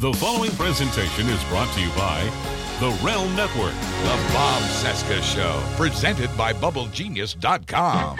[0.00, 2.22] The following presentation is brought to you by
[2.80, 3.74] the Realm Network.
[3.74, 8.16] The Bob Cesca Show, presented by BubbleGenius.com.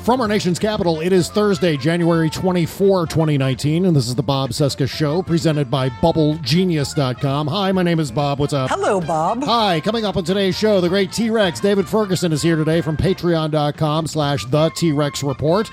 [0.00, 4.50] From our nation's capital, it is Thursday, January 24, 2019, and this is the Bob
[4.50, 7.46] Cesca Show, presented by BubbleGenius.com.
[7.46, 8.38] Hi, my name is Bob.
[8.38, 8.68] What's up?
[8.68, 9.42] Hello, Bob.
[9.44, 12.98] Hi, coming up on today's show, the great T-Rex, David Ferguson, is here today from
[12.98, 15.70] Patreon.com slash The T-Rex Report.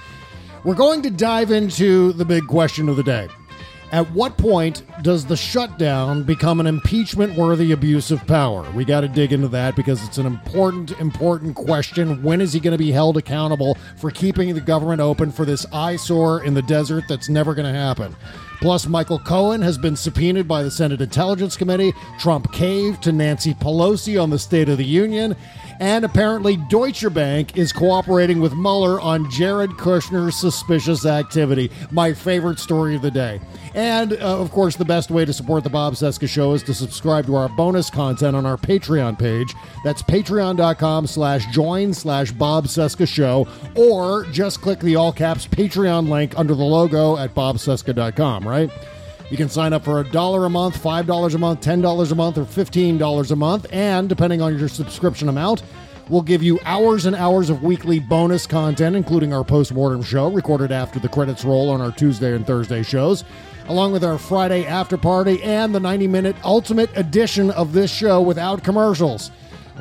[0.63, 3.27] We're going to dive into the big question of the day.
[3.91, 8.65] At what point does the shutdown become an impeachment worthy abuse of power?
[8.71, 12.23] We got to dig into that because it's an important, important question.
[12.23, 15.65] When is he going to be held accountable for keeping the government open for this
[15.73, 18.15] eyesore in the desert that's never going to happen?
[18.61, 21.93] Plus, Michael Cohen has been subpoenaed by the Senate Intelligence Committee.
[22.19, 25.35] Trump caved to Nancy Pelosi on the State of the Union.
[25.81, 31.71] And apparently, Deutsche Bank is cooperating with Mueller on Jared Kushner's suspicious activity.
[31.89, 33.41] My favorite story of the day.
[33.73, 36.75] And, uh, of course, the best way to support the Bob Cesca Show is to
[36.75, 39.55] subscribe to our bonus content on our Patreon page.
[39.83, 43.47] That's patreon.com slash join slash Bob Cesca Show.
[43.75, 48.69] Or just click the all caps Patreon link under the logo at bobcesca.com, right?
[49.29, 52.11] You can sign up for a dollar a month, five dollars a month, ten dollars
[52.11, 55.63] a month, or fifteen dollars a month, and depending on your subscription amount,
[56.09, 60.73] we'll give you hours and hours of weekly bonus content, including our post-mortem show recorded
[60.73, 63.23] after the credits roll on our Tuesday and Thursday shows,
[63.69, 68.65] along with our Friday after party and the 90-minute ultimate edition of this show without
[68.65, 69.31] commercials.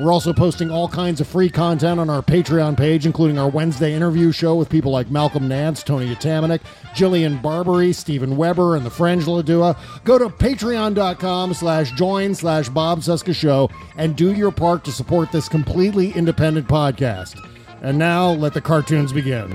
[0.01, 3.93] We're also posting all kinds of free content on our Patreon page, including our Wednesday
[3.93, 6.61] interview show with people like Malcolm Nance, Tony Atamanuik,
[6.95, 9.75] Jillian Barbary, Steven Weber, and the Frangela Duo.
[10.03, 15.31] Go to patreon.com slash join slash Bob Cesca Show and do your part to support
[15.31, 17.39] this completely independent podcast.
[17.83, 19.53] And now let the cartoons begin.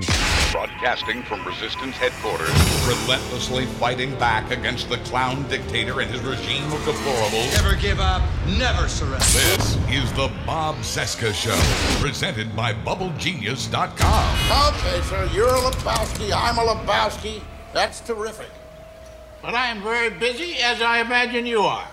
[0.57, 2.49] Broadcasting from Resistance headquarters,
[2.87, 7.53] relentlessly fighting back against the clown dictator and his regime of deplorables.
[7.61, 8.23] Never give up,
[8.57, 9.19] never surrender.
[9.19, 11.55] This is the Bob Cesca Show,
[12.01, 14.73] presented by BubbleGenius.com.
[14.73, 17.43] Okay, sir, you're a Lebowski, I'm a Lebowski.
[17.71, 18.49] That's terrific.
[19.43, 21.87] But I am very busy, as I imagine you are.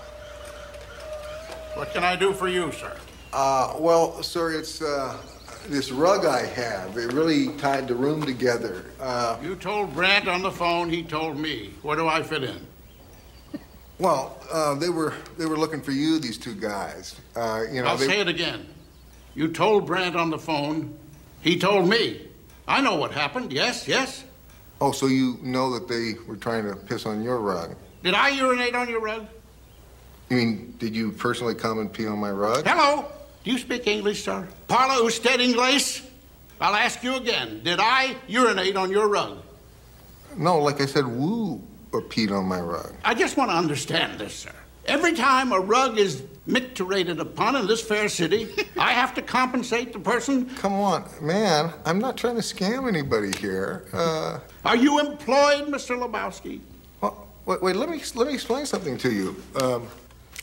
[1.75, 2.97] What can I do for you, sir?
[3.31, 5.19] Uh, well, sir, it's uh,
[5.67, 6.97] this rug I have.
[6.97, 8.85] It really tied the room together.
[9.01, 11.73] Uh, You told Brandt on the phone, he told me.
[11.83, 12.67] Where do I fit in?
[13.99, 17.17] well, uh, they were they were looking for you, these two guys.
[17.37, 18.67] Uh, you know, I'll they, say it again.
[19.35, 20.97] You told Brandt on the phone,
[21.41, 22.29] he told me.
[22.67, 24.25] I know what happened, yes, yes.
[24.81, 27.77] oh, so you know that they were trying to piss on your rug?
[28.03, 29.27] Did I urinate on your rug?
[30.31, 32.67] You mean, did you personally come and pee on my rug?
[32.67, 33.05] Hello?
[33.45, 34.49] Do you speak English, sir?
[34.69, 36.03] Parla usted inglés?
[36.61, 37.63] I'll ask you again.
[37.63, 39.43] Did I urinate on your rug?
[40.37, 41.63] No, like I said, woo
[41.93, 42.93] or peed on my rug.
[43.05, 44.53] I just want to understand this, sir.
[44.87, 49.93] Every time a rug is micturated upon in this fair city, I have to compensate
[49.93, 50.47] the person.
[50.57, 51.71] Come on, man.
[51.85, 53.85] I'm not trying to scam anybody here.
[53.93, 55.99] Uh, Are you employed, Mr.
[55.99, 56.61] Lebowski?
[57.03, 59.37] well, wait, wait, let me let me explain something to you.
[59.57, 59.87] Um,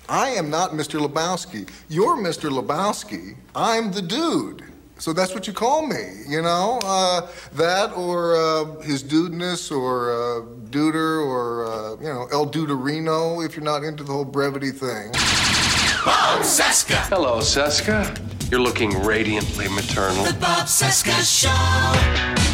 [0.10, 1.00] I am not Mr.
[1.00, 1.70] Lebowski.
[1.90, 2.50] You're Mr.
[2.50, 3.36] Lebowski.
[3.56, 4.64] I'm the dude.
[4.98, 6.80] So that's what you call me, you know?
[6.84, 13.44] Uh, that or uh, his dudeness or uh, duder or, uh, you know, El Duderino
[13.44, 15.12] if you're not into the whole brevity thing.
[16.06, 16.98] Bob Cesca.
[17.10, 18.16] Hello, Cesca.
[18.52, 20.24] You're looking radiantly maternal.
[20.24, 22.51] The Bob Cesca Show.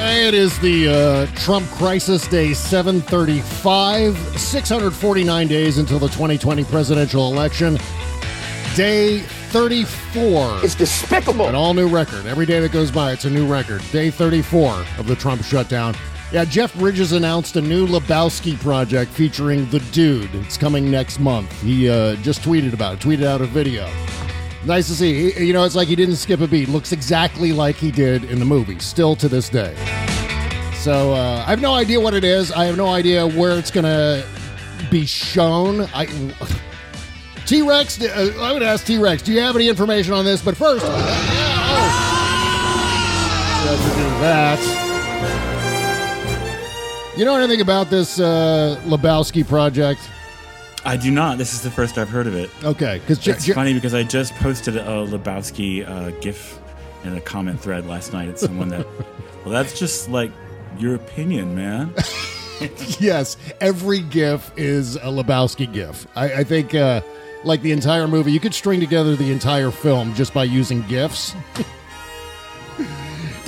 [0.00, 7.80] It is the uh, Trump crisis day 735, 649 days until the 2020 presidential election.
[8.76, 9.18] Day
[9.50, 10.60] 34.
[10.62, 11.48] It's despicable.
[11.48, 12.26] An all new record.
[12.26, 13.82] Every day that goes by, it's a new record.
[13.90, 15.96] Day 34 of the Trump shutdown.
[16.30, 20.32] Yeah, Jeff Bridges announced a new Lebowski project featuring the dude.
[20.36, 21.50] It's coming next month.
[21.62, 23.90] He uh, just tweeted about it, tweeted out a video.
[24.64, 25.32] Nice to see.
[25.42, 26.68] You know, it's like he didn't skip a beat.
[26.68, 29.74] Looks exactly like he did in the movie, still to this day.
[30.80, 32.52] So uh, I have no idea what it is.
[32.52, 34.24] I have no idea where it's going to
[34.90, 35.88] be shown.
[35.94, 36.06] I.
[37.46, 40.42] T Rex, uh, I would ask T Rex, do you have any information on this?
[40.42, 40.90] But first, oh.
[43.64, 44.58] Let's do that.
[47.16, 50.00] You know anything about this uh, Lebowski project?
[50.88, 51.36] I do not.
[51.36, 52.48] This is the first I've heard of it.
[52.64, 56.58] Okay, because It's funny because I just posted a Lebowski uh, GIF
[57.04, 58.86] in a comment thread last night at someone that,
[59.44, 60.32] well, that's just like
[60.78, 61.92] your opinion, man.
[63.00, 66.06] yes, every GIF is a Lebowski GIF.
[66.16, 67.02] I, I think, uh,
[67.44, 71.34] like the entire movie, you could string together the entire film just by using GIFs.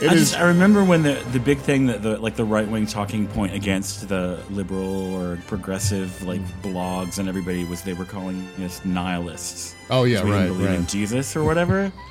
[0.03, 2.45] It I is- just I remember when the the big thing that the like the
[2.45, 7.93] right wing talking point against the liberal or progressive like blogs and everybody was they
[7.95, 9.75] were calling us nihilists.
[9.93, 10.87] Oh, yeah, we didn't right, believe in.
[10.87, 11.93] Jesus or whatever.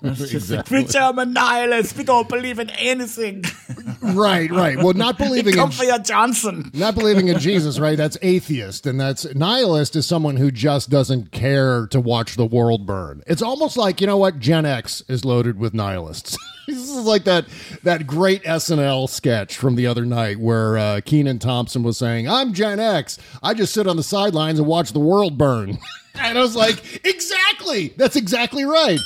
[0.00, 0.78] It's just Exactly.
[0.78, 1.96] like, "Bitch, I'm a nihilist.
[1.96, 3.42] We don't believe in anything.
[4.02, 4.76] right, right.
[4.78, 6.70] Well, not believing in Come for your Johnson.
[6.72, 7.96] not believing in Jesus, right?
[7.96, 12.86] That's atheist, and that's nihilist is someone who just doesn't care to watch the world
[12.86, 13.22] burn.
[13.26, 16.36] It's almost like you know what Gen X is loaded with nihilists.
[16.68, 17.46] This is like that
[17.82, 22.52] that great SNL sketch from the other night where uh, Kenan Thompson was saying, "I'm
[22.52, 23.18] Gen X.
[23.42, 25.78] I just sit on the sidelines and watch the world burn."
[26.14, 27.88] and I was like, "Exactly.
[27.96, 28.98] That's exactly right.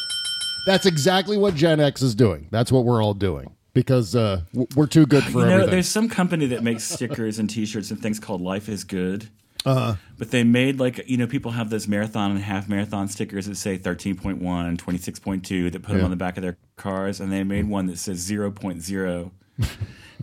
[0.66, 2.48] That's exactly what Gen X is doing.
[2.50, 4.42] That's what we're all doing." Because uh,
[4.76, 5.70] we're too good for You know, everything.
[5.70, 9.30] there's some company that makes stickers and T-shirts and things called Life is Good.
[9.64, 9.94] Uh-huh.
[10.18, 13.56] But they made like you know people have those marathon and half marathon stickers that
[13.56, 17.68] say 13.1, 26.2 that put them on the back of their cars, and they made
[17.68, 19.30] one that says 0.0.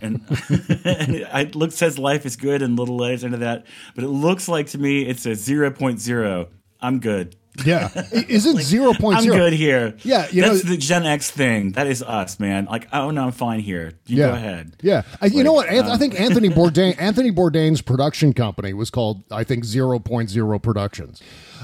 [0.02, 4.04] and, and it, it looks says life is good in little letters under that, but
[4.04, 6.48] it looks like to me it says 0.0.
[6.80, 7.36] I'm good.
[7.64, 9.36] Yeah, isn't zero point I'm zero?
[9.36, 9.94] good here.
[10.02, 11.72] Yeah, you that's know- the Gen X thing.
[11.72, 12.66] That is us, man.
[12.66, 13.92] Like, oh no, I'm fine here.
[14.06, 14.76] You Yeah, go ahead.
[14.82, 15.66] Yeah, Uh, you know what?
[15.66, 19.64] Like, Anth- I um, think Anthony Bourdain, Anthony Bourdain's production company was called, I think,
[19.64, 21.20] 0.0 Productions.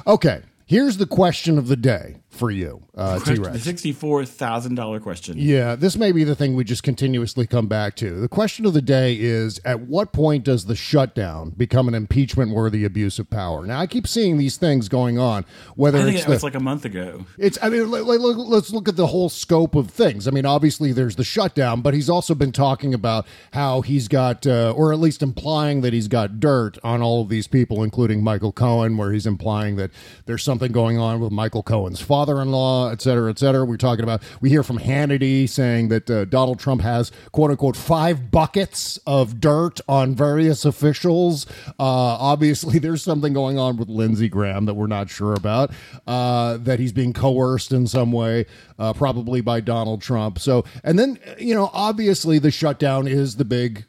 [0.07, 3.63] Okay, here's the question of the day for you, uh, T Rex.
[3.63, 5.37] sixty-four thousand dollar question.
[5.39, 8.21] Yeah, this may be the thing we just continuously come back to.
[8.21, 12.53] The question of the day is at what point does the shutdown become an impeachment
[12.53, 13.67] worthy abuse of power?
[13.67, 15.45] Now, I keep seeing these things going on,
[15.75, 17.27] whether I think it's it the, like a month ago.
[17.39, 17.59] It's.
[17.63, 20.29] I mean, let, let, let's look at the whole scope of things.
[20.29, 24.47] I mean, obviously there's the shutdown, but he's also been talking about how he's got,
[24.47, 28.23] uh, or at least implying that he's got dirt on all of these people, including
[28.23, 29.91] Michael Cohen, where he's implying that
[30.27, 33.65] there's something going on with Michael Cohen's father-in-law, et cetera, et cetera.
[33.65, 34.21] We're talking about.
[34.41, 39.41] We hear from Hannity saying that uh, Donald Trump has quote unquote five buckets of
[39.41, 41.47] dirt on various officials.
[41.79, 41.85] Uh,
[42.19, 45.71] obviously, there's something going on with Lindsey Graham that we're not sure about.
[46.09, 48.47] Uh, that he's being coerced in some way,
[48.81, 50.41] uh, probably by Donald Trump.
[50.41, 53.85] So, and then you know, obviously, the shutdown is the big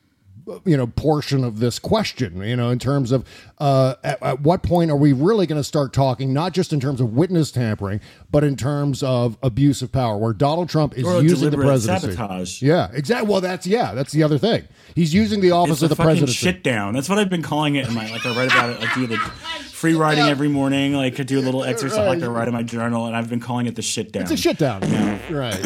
[0.65, 3.25] you know portion of this question you know in terms of
[3.59, 6.79] uh, at, at what point are we really going to start talking not just in
[6.79, 7.99] terms of witness tampering
[8.31, 12.61] but in terms of abuse of power where donald trump is using the presidency sabotage.
[12.61, 15.89] yeah exactly well that's yeah that's the other thing he's using the office It's of
[15.89, 16.93] the presidency shit down.
[16.93, 18.77] That's what I've been calling it in my like I write about it.
[18.81, 20.93] I do the free writing every morning.
[20.93, 22.07] Like I do a little exercise.
[22.07, 24.23] Like I write in my journal, and I've been calling it the shit down.
[24.23, 24.81] it's a shit down
[25.29, 25.59] right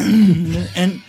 [0.76, 1.02] and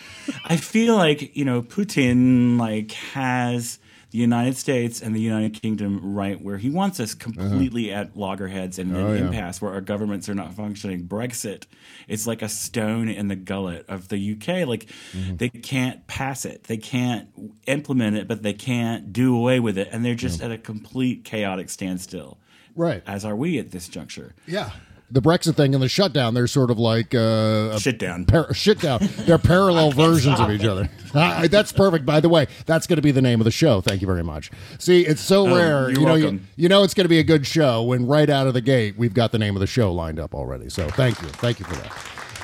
[0.46, 3.80] I feel like you know Putin like has
[4.12, 8.78] the United States and the United Kingdom right where he wants us completely at loggerheads
[8.78, 9.26] and Oh, an yeah.
[9.26, 11.08] impasse where our governments are not functioning.
[11.08, 11.64] Brexit
[12.08, 14.68] is like a stone in the gullet of the UK.
[14.68, 15.38] Like Mm-hmm.
[15.38, 17.28] they can't pass it, they can't
[17.66, 21.24] implement it, but they can't do away with it, and they're just at a complete
[21.24, 22.38] chaotic standstill.
[22.76, 24.36] right As are we at this juncture.
[24.46, 24.70] yeah
[25.12, 28.26] the brexit thing and the shutdown they're sort of like uh, Shit down.
[28.26, 29.00] par- shit down.
[29.26, 30.90] They're parallel versions of each other.
[31.14, 32.06] Uh, that's perfect.
[32.06, 33.80] By the way, that's going to be the name of the show.
[33.82, 34.50] Thank you very much.
[34.80, 35.90] See, it's so Oh, rare.
[35.92, 38.48] you know, you, you know, it's going to be a good show when right out
[38.48, 40.70] of the gate we've got the name of the show lined up already.
[40.70, 41.92] So thank you, thank you for that.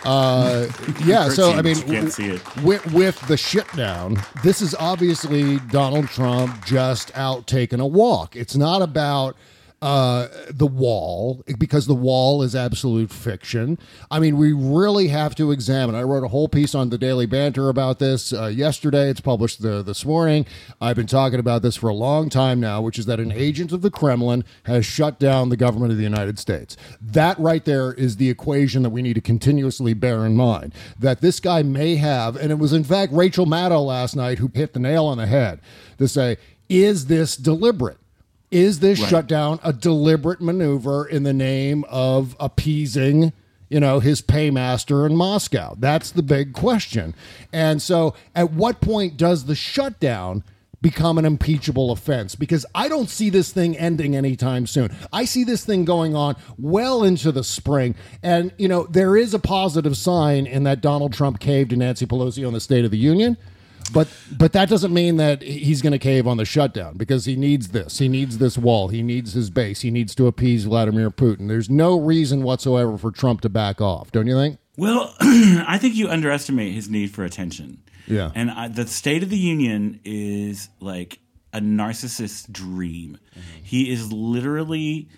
[0.05, 0.67] Uh,
[1.05, 1.27] yeah.
[1.29, 2.41] So I mean, You can't see it.
[2.63, 8.35] with, with the shit down, this is obviously Donald Trump just out taking a walk.
[8.35, 9.35] It's not about
[9.81, 13.77] uh, the wall because the wall is absolute fiction.
[14.11, 15.95] I mean, we really have to examine.
[15.95, 19.09] I wrote a whole piece on the Daily Banter about this uh, yesterday.
[19.09, 20.45] It's published the, this morning.
[20.81, 23.71] I've been talking about this for a long time now, which is that an agent
[23.71, 26.75] of the Kremlin has shut down the government of the United States.
[27.01, 30.73] That right there is the equation that we need to continuously bear in mind.
[30.97, 34.51] That this guy may have, and it was in fact Rachel Maddow last night who
[34.53, 35.61] hit the nail on the head
[35.97, 37.97] to say, is this deliberate?
[38.51, 43.31] Is this shutdown a deliberate maneuver in the name of appeasing,
[43.69, 45.75] you know, his paymaster in Moscow?
[45.77, 47.13] That's the big question.
[47.53, 50.43] And so, at what point does the shutdown
[50.81, 52.33] become an impeachable offense?
[52.33, 54.95] Because I don't see this thing ending anytime soon.
[55.13, 57.93] I see this thing going on well into the spring.
[58.23, 62.07] And, you know, there is a positive sign in that Donald Trump caved to Nancy
[62.07, 63.37] Pelosi on the State of the Union.
[63.91, 67.35] But but that doesn't mean that he's going to cave on the shutdown because he
[67.35, 67.99] needs this.
[67.99, 68.89] He needs this wall.
[68.89, 69.81] He needs his base.
[69.81, 71.47] He needs to appease Vladimir Putin.
[71.47, 74.11] There's no reason whatsoever for Trump to back off.
[74.11, 74.59] Don't you think?
[74.77, 77.83] Well, I think you underestimate his need for attention.
[78.07, 78.31] Yeah.
[78.33, 81.19] And I, the State of the Union is like
[81.53, 83.17] a narcissist's dream.
[83.31, 83.63] Mm-hmm.
[83.63, 85.09] He is literally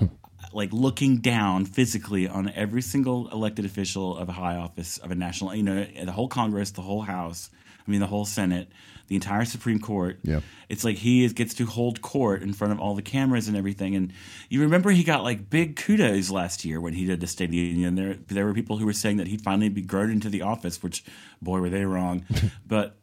[0.52, 5.14] like looking down physically on every single elected official of a high office of a
[5.14, 7.50] national, you know, the whole Congress, the whole House,
[7.90, 8.70] I mean, the whole Senate,
[9.08, 10.20] the entire Supreme Court.
[10.22, 10.40] Yeah.
[10.68, 13.56] It's like he is, gets to hold court in front of all the cameras and
[13.56, 13.96] everything.
[13.96, 14.12] And
[14.48, 17.50] you remember he got like big kudos last year when he did the State of
[17.50, 17.96] the Union.
[17.96, 20.80] There, there were people who were saying that he'd finally be grown into the office,
[20.80, 21.02] which,
[21.42, 22.24] boy, were they wrong.
[22.68, 22.96] but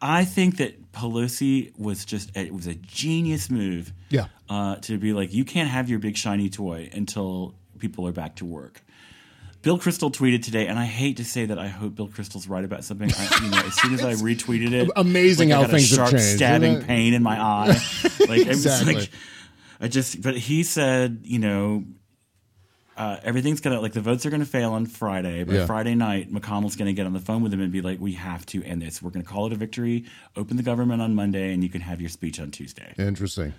[0.00, 3.92] I think that Pelosi was just it was a genius move.
[4.10, 4.26] Yeah.
[4.48, 8.36] Uh, to be like, you can't have your big shiny toy until people are back
[8.36, 8.82] to work.
[9.66, 12.64] Bill Kristol tweeted today, and I hate to say that I hope Bill Kristol's right
[12.64, 13.10] about something.
[13.18, 15.76] I, you know, as soon as I retweeted it, amazing like I how got a
[15.76, 16.86] things have sharp changed, stabbing isn't it?
[16.86, 17.76] pain in my eye.
[18.28, 18.94] Like Exactly.
[18.94, 19.10] like
[19.80, 21.82] I just, but he said, you know,
[22.96, 25.42] uh, everything's gonna like the votes are gonna fail on Friday.
[25.42, 25.66] But Yeah.
[25.66, 28.46] Friday night, McConnell's gonna get on the phone with him and be like, "We have
[28.46, 29.02] to end this.
[29.02, 30.04] We're gonna call it a victory.
[30.36, 33.52] Open the government on Monday, and you can have your speech on Tuesday." Interesting.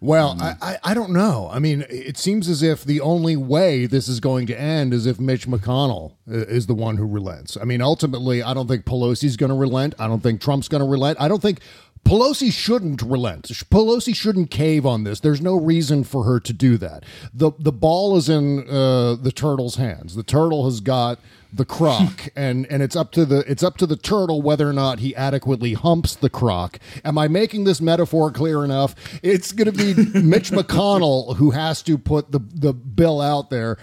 [0.00, 1.48] Well, I, I, I don't know.
[1.52, 5.06] I mean, it seems as if the only way this is going to end is
[5.06, 7.56] if Mitch McConnell is the one who relents.
[7.56, 9.94] I mean, ultimately, I don't think Pelosi's going to relent.
[9.98, 11.20] I don't think Trump's going to relent.
[11.20, 11.60] I don't think
[12.04, 13.44] Pelosi shouldn't relent.
[13.44, 15.20] Pelosi shouldn't cave on this.
[15.20, 17.04] There's no reason for her to do that.
[17.32, 20.14] the The ball is in uh, the turtle's hands.
[20.14, 21.18] The turtle has got
[21.54, 24.72] the croc and and it's up to the it's up to the turtle whether or
[24.72, 29.70] not he adequately humps the croc am i making this metaphor clear enough it's going
[29.70, 33.76] to be mitch mcconnell who has to put the the bill out there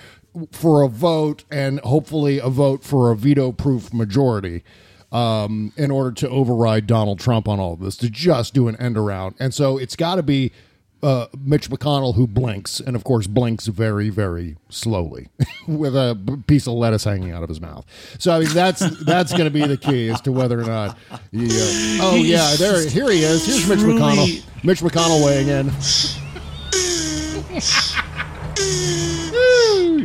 [0.52, 4.64] for a vote and hopefully a vote for a veto proof majority
[5.12, 8.78] um, in order to override Donald Trump on all of this, to just do an
[8.78, 9.36] end around.
[9.40, 10.54] And so it's got to be
[11.04, 15.30] uh, Mitch McConnell who blinks, and of course blinks very, very slowly,
[15.68, 17.86] with a piece of lettuce hanging out of his mouth.
[18.20, 20.98] So I mean, that's that's going to be the key as to whether or not.
[21.32, 23.46] He, uh, oh yeah, there, here he is.
[23.46, 24.64] Here's Mitch truly- McConnell.
[24.64, 25.72] Mitch McConnell weighing in.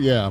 [0.06, 0.30] Yeah.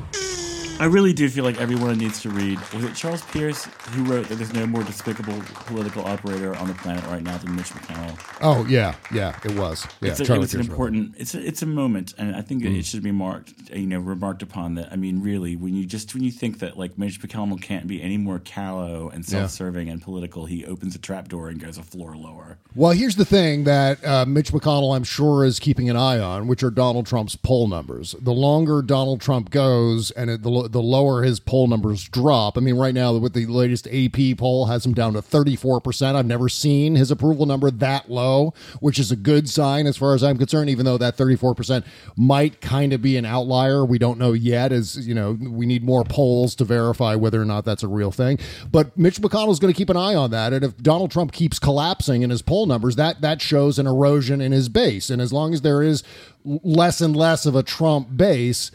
[0.77, 2.60] I really do feel like everyone needs to read.
[2.74, 6.74] Was it Charles Pierce who wrote that there's no more despicable political operator on the
[6.74, 8.20] planet right now than Mitch McConnell?
[8.41, 9.39] Oh yeah, yeah.
[9.46, 9.88] It was.
[10.01, 11.15] Yeah, it's a, it Charlie was an Pierce wrote important.
[11.17, 12.77] It's a, it's a moment, and I think Mm.
[12.77, 13.53] it should be marked.
[13.70, 14.91] You know, remarked upon that.
[14.91, 18.01] I mean, really, when you just when you think that like Mitch McConnell can't be
[18.01, 22.17] any more callow and self-serving and political, he opens a trapdoor and goes a floor
[22.17, 22.58] lower.
[22.75, 26.48] Well, here's the thing that uh, Mitch McConnell, I'm sure, is keeping an eye on,
[26.48, 28.13] which are Donald Trump's poll numbers.
[28.20, 32.57] The longer Donald Trump goes, and it, the the lower his poll numbers drop.
[32.57, 36.17] I mean, right now with the latest AP poll has him down to 34 percent.
[36.17, 40.13] I've never seen his approval number that low, which is a good sign as far
[40.13, 40.69] as I'm concerned.
[40.69, 44.72] Even though that 34 percent might kind of be an outlier, we don't know yet.
[44.72, 48.12] As you know, we need more polls to verify whether or not that's a real
[48.12, 48.39] thing.
[48.72, 51.31] But Mitch McConnell is going to keep an eye on that, and if Donald Trump
[51.31, 55.10] keeps collapsing in his poll numbers, that that shows an erosion in his base.
[55.10, 56.03] And as long as there is
[56.45, 58.72] less and less of a Trump base.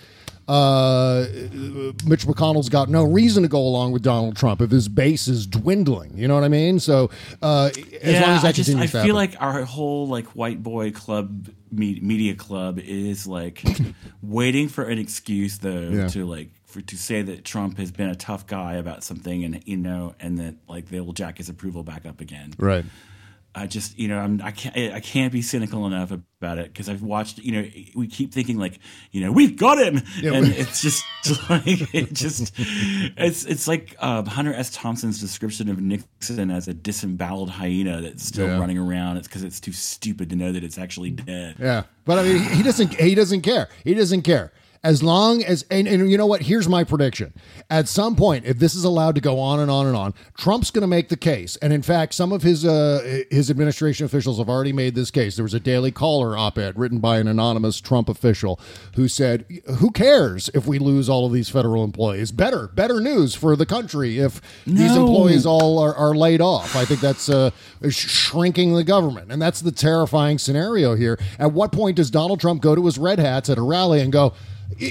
[0.51, 1.27] Uh,
[2.07, 5.47] Mitch McConnell's got no reason to go along with Donald Trump if his base is
[5.47, 6.17] dwindling.
[6.19, 6.81] You know what I mean?
[6.81, 9.15] So, uh, as yeah, long as that I just I continues to feel happen.
[9.15, 13.63] like our whole like white boy club me- media club is like
[14.23, 16.09] waiting for an excuse though Yeah.
[16.09, 19.63] to like for to say that Trump has been a tough guy about something and
[19.67, 22.55] you know and that like they will jack his approval back up again.
[22.59, 22.85] right.
[23.55, 26.89] I just you know I'm I can't I can't be cynical enough about it because
[26.89, 28.79] I've watched you know we keep thinking like
[29.11, 31.05] you know we've got him Yeah, and we- it's just
[31.51, 36.75] like it just it's it's like um, Hunter S Thompson's description of Nixon as a
[36.75, 38.59] disemboweled hyena that's still Yeah.
[38.59, 39.17] running around.
[39.17, 41.57] It's because it's too stupid to know that it's actually dead.
[41.59, 42.95] Yeah, but I mean, he doesn't.
[42.95, 43.69] He doesn't care.
[43.85, 44.53] He doesn't care.
[44.83, 46.43] As long as and, and you know what?
[46.43, 47.35] Here's my prediction.
[47.69, 50.71] At some point, if this is allowed to go on and on and on, Trump's
[50.71, 51.57] going to make the case.
[51.57, 55.37] And in fact, some of his uh, his administration officials have already made this case.
[55.37, 58.59] There was a Daily Caller op-ed written by an anonymous Trump official
[58.95, 59.45] who said,
[59.81, 62.33] "Who cares if we lose all of these federal employees?
[62.33, 66.75] Better, better news for the country if these employees all are, are laid off.
[66.75, 67.51] I think that's uh,
[67.91, 71.19] shrinking the government, and that's the terrifying scenario here.
[71.39, 74.11] At what point does Donald Trump go to his red hats at a rally and
[74.11, 74.33] go?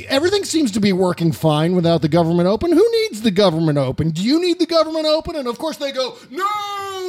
[0.08, 2.72] Everything seems to be working fine without the government open.
[2.72, 4.12] Who needs the government open?
[4.12, 5.36] Do you need the government open?
[5.36, 6.46] And of course they go, no,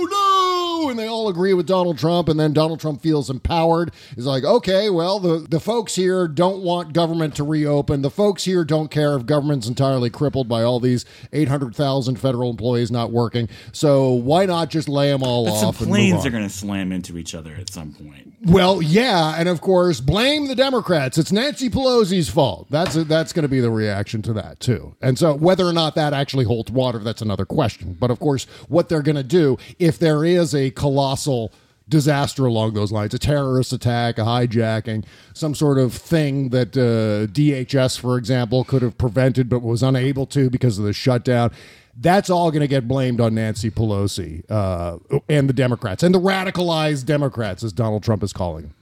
[0.04, 2.28] no, and they all agree with Donald Trump.
[2.28, 3.92] And then Donald Trump feels empowered.
[4.14, 8.02] He's like, okay, well, the the folks here don't want government to reopen.
[8.02, 12.16] The folks here don't care if government's entirely crippled by all these eight hundred thousand
[12.16, 13.48] federal employees not working.
[13.72, 16.44] So why not just lay them all But some off and move planes are going
[16.44, 18.34] to slam into each other at some point.
[18.42, 21.18] Well, yeah, and of course, blame the Democrats.
[21.18, 22.68] It's Nancy Pelosi's fault.
[22.70, 24.94] That's that's going to be the reaction to that too.
[25.02, 27.96] And so, whether or not that actually holds water, that's another question.
[27.98, 31.52] But of course, what they're going to do if there is a colossal
[31.90, 37.30] disaster along those lines, a terrorist attack, a hijacking, some sort of thing that uh,
[37.32, 41.50] DHS, for example, could have prevented but was unable to because of the shutdown.
[41.96, 44.98] That's all going to get blamed on Nancy Pelosi uh,
[45.28, 48.74] and the Democrats and the radicalized Democrats, as Donald Trump is calling them.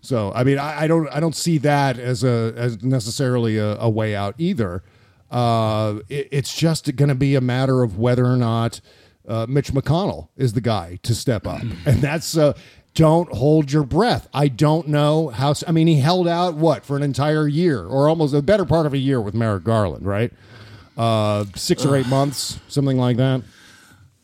[0.00, 3.78] So, I mean, I, I don't, I don't see that as a as necessarily a,
[3.78, 4.82] a way out either.
[5.30, 8.80] Uh, it, it's just going to be a matter of whether or not
[9.26, 12.36] uh, Mitch McConnell is the guy to step up, and that's.
[12.36, 12.54] Uh,
[12.94, 14.28] don't hold your breath.
[14.32, 15.52] I don't know how.
[15.66, 18.86] I mean, he held out what for an entire year, or almost a better part
[18.86, 20.32] of a year with Merrick Garland, right?
[20.96, 23.42] Uh, six or eight months, something like that.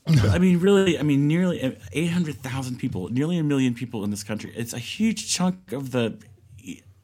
[0.06, 4.52] I mean, really, I mean, nearly 800,000 people, nearly a million people in this country.
[4.56, 6.18] It's a huge chunk of the.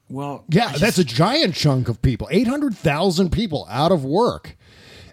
[0.08, 2.28] Well, Yeah, that's a giant chunk of people.
[2.30, 4.55] Eight hundred thousand people out of work,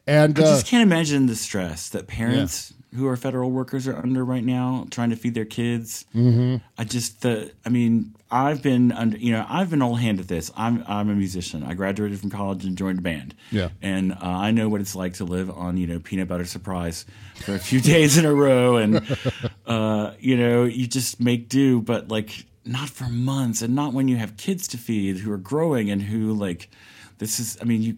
[0.07, 3.97] and I uh, just can't imagine the stress that parents who are federal workers are
[3.97, 6.05] under right now, trying to feed their kids.
[6.13, 6.57] Mm-hmm.
[6.77, 10.27] I just, the, I mean, I've been under, you know, I've been all hand at
[10.27, 10.51] this.
[10.55, 11.63] I'm, I'm a musician.
[11.63, 13.33] I graduated from college and joined a band.
[13.51, 13.69] Yeah.
[13.81, 17.05] and uh, I know what it's like to live on, you know, peanut butter surprise
[17.35, 19.01] for a few days in a row, and
[19.65, 21.81] uh, you know, you just make do.
[21.81, 25.37] But like, not for months, and not when you have kids to feed who are
[25.37, 26.69] growing and who like,
[27.17, 27.57] this is.
[27.61, 27.97] I mean, you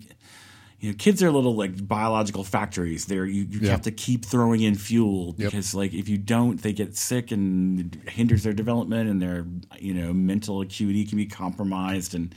[0.86, 3.06] you know, kids are little like biological factories.
[3.06, 3.72] They're you, you Yeah.
[3.72, 5.51] have to keep throwing in fuel Yep.
[5.51, 9.46] because like if you don't, they get sick and it hinders their development and their
[9.80, 12.36] you know mental acuity can be compromised and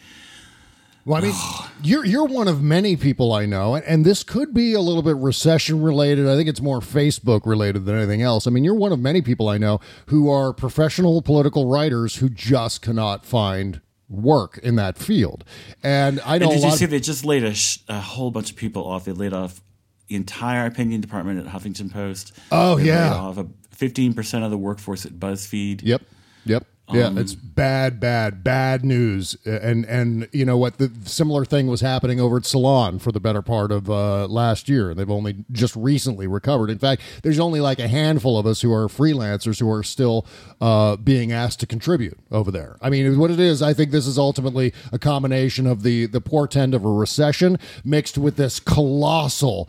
[1.05, 1.35] Well, I mean,
[1.83, 5.03] you're you're one of many people I know, and, and this could be a little
[5.03, 6.27] bit recession related.
[6.29, 8.47] I think it's more Facebook related than anything else.
[8.47, 12.29] I mean, you're one of many people I know who are professional political writers who
[12.29, 15.45] just cannot find work in that field.
[15.83, 18.31] And I know And did you see of, they just laid a, sh- a whole
[18.31, 19.05] bunch of people off?
[19.05, 19.61] They laid off
[20.09, 22.33] the entire opinion department at Huffington Post.
[22.51, 23.11] Oh, They yeah.
[23.11, 25.83] laid off fifteen percent of the workforce at BuzzFeed.
[25.85, 26.03] Yep.
[26.47, 26.67] Yep.
[26.91, 29.37] Yeah, Um, it's bad, bad, bad news.
[29.45, 30.79] And and you know what?
[30.79, 34.69] The similar thing was happening over at Salon for the better part of uh, last
[34.69, 34.95] year.
[34.95, 36.71] They've only just recently recovered.
[36.71, 40.27] In fact, there's only like a handful of us who are freelancers who are still
[40.61, 42.77] uh, being asked to contribute over there.
[42.81, 46.21] I mean, what it is, I think this is ultimately a combination of the the
[46.21, 49.69] portend of a recession mixed with this colossal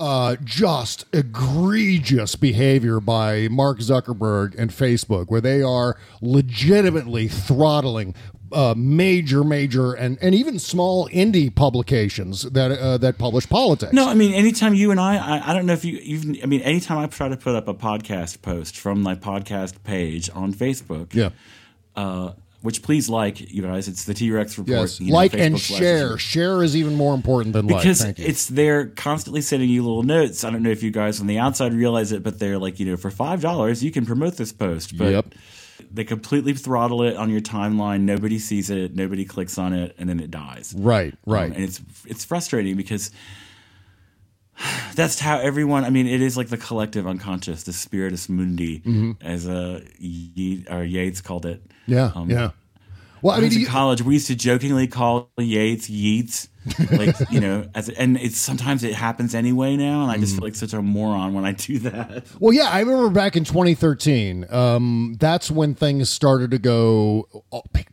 [0.00, 8.14] uh, just egregious behavior by Mark Zuckerberg and Facebook, where they are legitimately throttling
[8.52, 13.92] uh, major, major, and, and even small indie publications that uh, that publish politics.
[13.92, 16.46] No, I mean, anytime you and I, I, I don't know if you, you've, I
[16.46, 20.52] mean, anytime I try to put up a podcast post from my podcast page on
[20.52, 21.30] Facebook, Yeah.
[21.94, 24.78] uh, which please like, you guys, it's the T Rex report.
[24.80, 25.00] Yes.
[25.00, 26.18] you know, like Facebook and share.
[26.18, 27.78] Share is even more important than like.
[27.82, 30.44] because Thank it's they're constantly sending you little notes.
[30.44, 32.86] I don't know if you guys on the outside realize it, but they're like, you
[32.86, 34.96] know, for five dollars you can promote this post.
[34.98, 35.34] But Yep.
[35.90, 38.02] they completely throttle it on your timeline.
[38.02, 38.94] Nobody sees it.
[38.94, 40.74] Nobody clicks on it, and then it dies.
[40.76, 41.14] right.
[41.26, 41.46] Right.
[41.46, 43.10] Um, and it's it's frustrating because
[44.94, 45.84] that's how everyone.
[45.84, 50.84] I mean, it is like the collective unconscious, the spiritus mundi, as uh, Ye- or
[50.84, 51.62] Yates called it.
[51.68, 51.92] Mm-hmm.
[51.92, 52.12] yeah.
[52.14, 52.50] um, yeah.
[53.22, 54.02] Well, I mean, in you- college.
[54.02, 56.48] We used to jokingly call Yates Yeats,
[56.92, 60.44] like you know, as and it's sometimes it happens anyway now, and I just feel
[60.44, 62.26] like such a moron when I do that.
[62.38, 64.46] Well, yeah, I remember back in 2013.
[64.50, 67.28] Um, that's when things started to go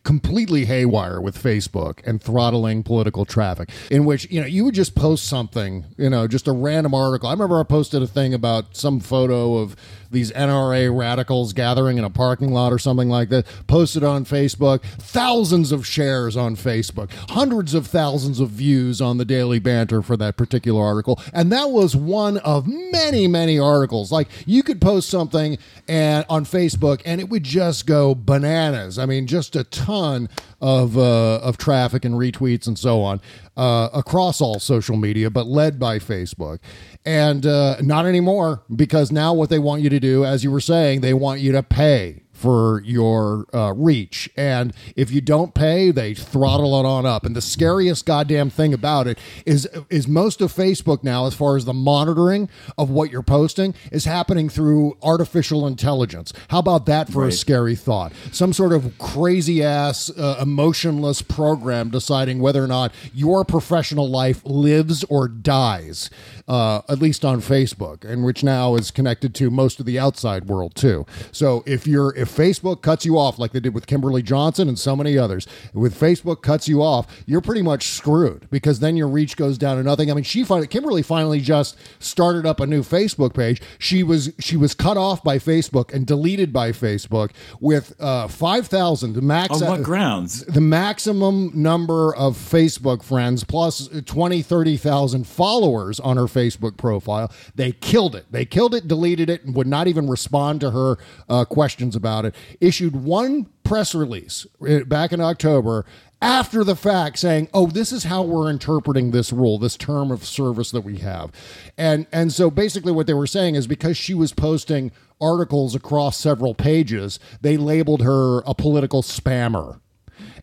[0.03, 3.69] completely haywire with Facebook and throttling political traffic.
[3.89, 7.29] In which you know you would just post something, you know, just a random article.
[7.29, 9.75] I remember I posted a thing about some photo of
[10.11, 13.45] these NRA radicals gathering in a parking lot or something like that.
[13.67, 19.25] Posted on Facebook, thousands of shares on Facebook, hundreds of thousands of views on the
[19.25, 24.11] Daily Banter for that particular article, and that was one of many, many articles.
[24.11, 28.99] Like you could post something and on Facebook, and it would just go bananas.
[28.99, 33.21] I mean, just a ton of uh, of traffic and retweets and so on
[33.55, 36.59] uh, across all social media, but led by Facebook.
[37.05, 40.59] And uh, not anymore because now what they want you to do, as you were
[40.59, 44.29] saying, they want you to pay for your uh, reach.
[44.37, 47.25] And if you don't pay, they throttle it on up.
[47.25, 51.57] And the scariest goddamn thing about it is is most of Facebook now, as far
[51.57, 52.47] as the monitoring
[52.77, 56.31] of what you're posting, is happening through artificial intelligence.
[56.49, 58.13] How about that for a scary thought?
[58.31, 64.41] Some sort of crazy ass, uh, emotionless program deciding whether or not your professional life
[64.45, 66.09] lives or dies.
[66.47, 70.45] Uh, at least on Facebook, and which now is connected to most of the outside
[70.45, 71.05] world too.
[71.31, 74.79] So if you're if Facebook cuts you off, like they did with Kimberly Johnson and
[74.79, 79.09] so many others, with Facebook cuts you off, you're pretty much screwed because then your
[79.09, 80.09] reach goes down to nothing.
[80.09, 83.61] I mean, she finally, Kimberly finally just started up a new Facebook page.
[83.77, 88.67] She was she was cut off by Facebook and deleted by Facebook with uh, five
[88.67, 89.61] thousand the max.
[89.61, 90.45] On what grounds?
[90.45, 97.31] the maximum number of Facebook friends plus 20, 30,000 followers on her Facebook profile.
[97.55, 98.25] They killed it.
[98.31, 100.97] They killed it, deleted it, and would not even respond to her
[101.27, 102.35] uh, questions about it.
[102.61, 105.85] Issued one press release uh, back in October
[106.21, 110.25] after the fact saying, "Oh, this is how we're interpreting this rule, this term of
[110.25, 111.31] service that we have."
[111.77, 116.17] And and so basically what they were saying is because she was posting articles across
[116.17, 119.79] several pages, they labeled her a political spammer.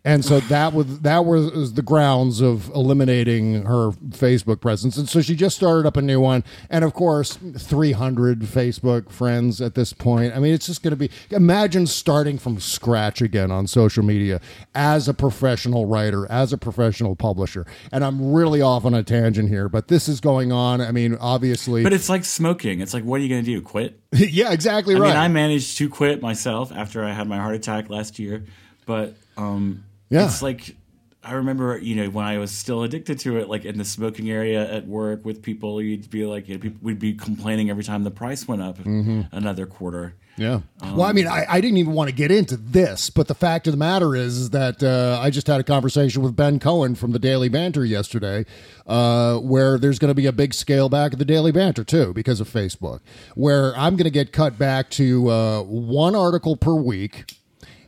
[0.06, 4.98] And so that was that was the grounds of eliminating her Facebook presence.
[4.98, 6.44] And so she just started up a new one.
[6.68, 10.36] And of course, 300 Facebook friends at this point.
[10.36, 14.42] I mean, it's just going to be imagine starting from scratch again on social media
[14.74, 17.64] as a professional writer, as a professional publisher.
[17.90, 20.82] And I'm really off on a tangent here, but this is going on.
[20.82, 21.82] I mean, obviously.
[21.82, 22.80] But it's like smoking.
[22.80, 23.62] It's like, what are you going to do?
[23.62, 23.98] Quit?
[24.12, 25.06] yeah, exactly right.
[25.06, 28.44] I mean, I managed to quit myself after I had my heart attack last year,
[28.84, 29.84] but um,
[30.14, 30.24] Yeah.
[30.26, 30.76] it's like
[31.22, 34.30] I remember, you know, when I was still addicted to it, like in the smoking
[34.30, 37.82] area at work with people, you'd be like, you know, people, we'd be complaining every
[37.82, 39.22] time the price went up Mm-hmm.
[39.32, 40.14] another quarter.
[40.36, 40.60] Yeah.
[40.82, 43.68] well, I mean, I, I didn't even want to get into this, but the fact
[43.68, 46.96] of the matter is, is that uh, I just had a conversation with Ben Cohen
[46.96, 48.44] from the Daily Banter yesterday,
[48.86, 52.12] uh, where there's going to be a big scale back of the Daily Banter too
[52.12, 52.98] because of Facebook,
[53.36, 57.32] where I'm going to get cut back to uh, one article per week.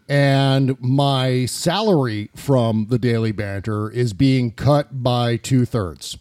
[0.09, 6.19] And my salary from the Daily Banter is being cut by two thirds.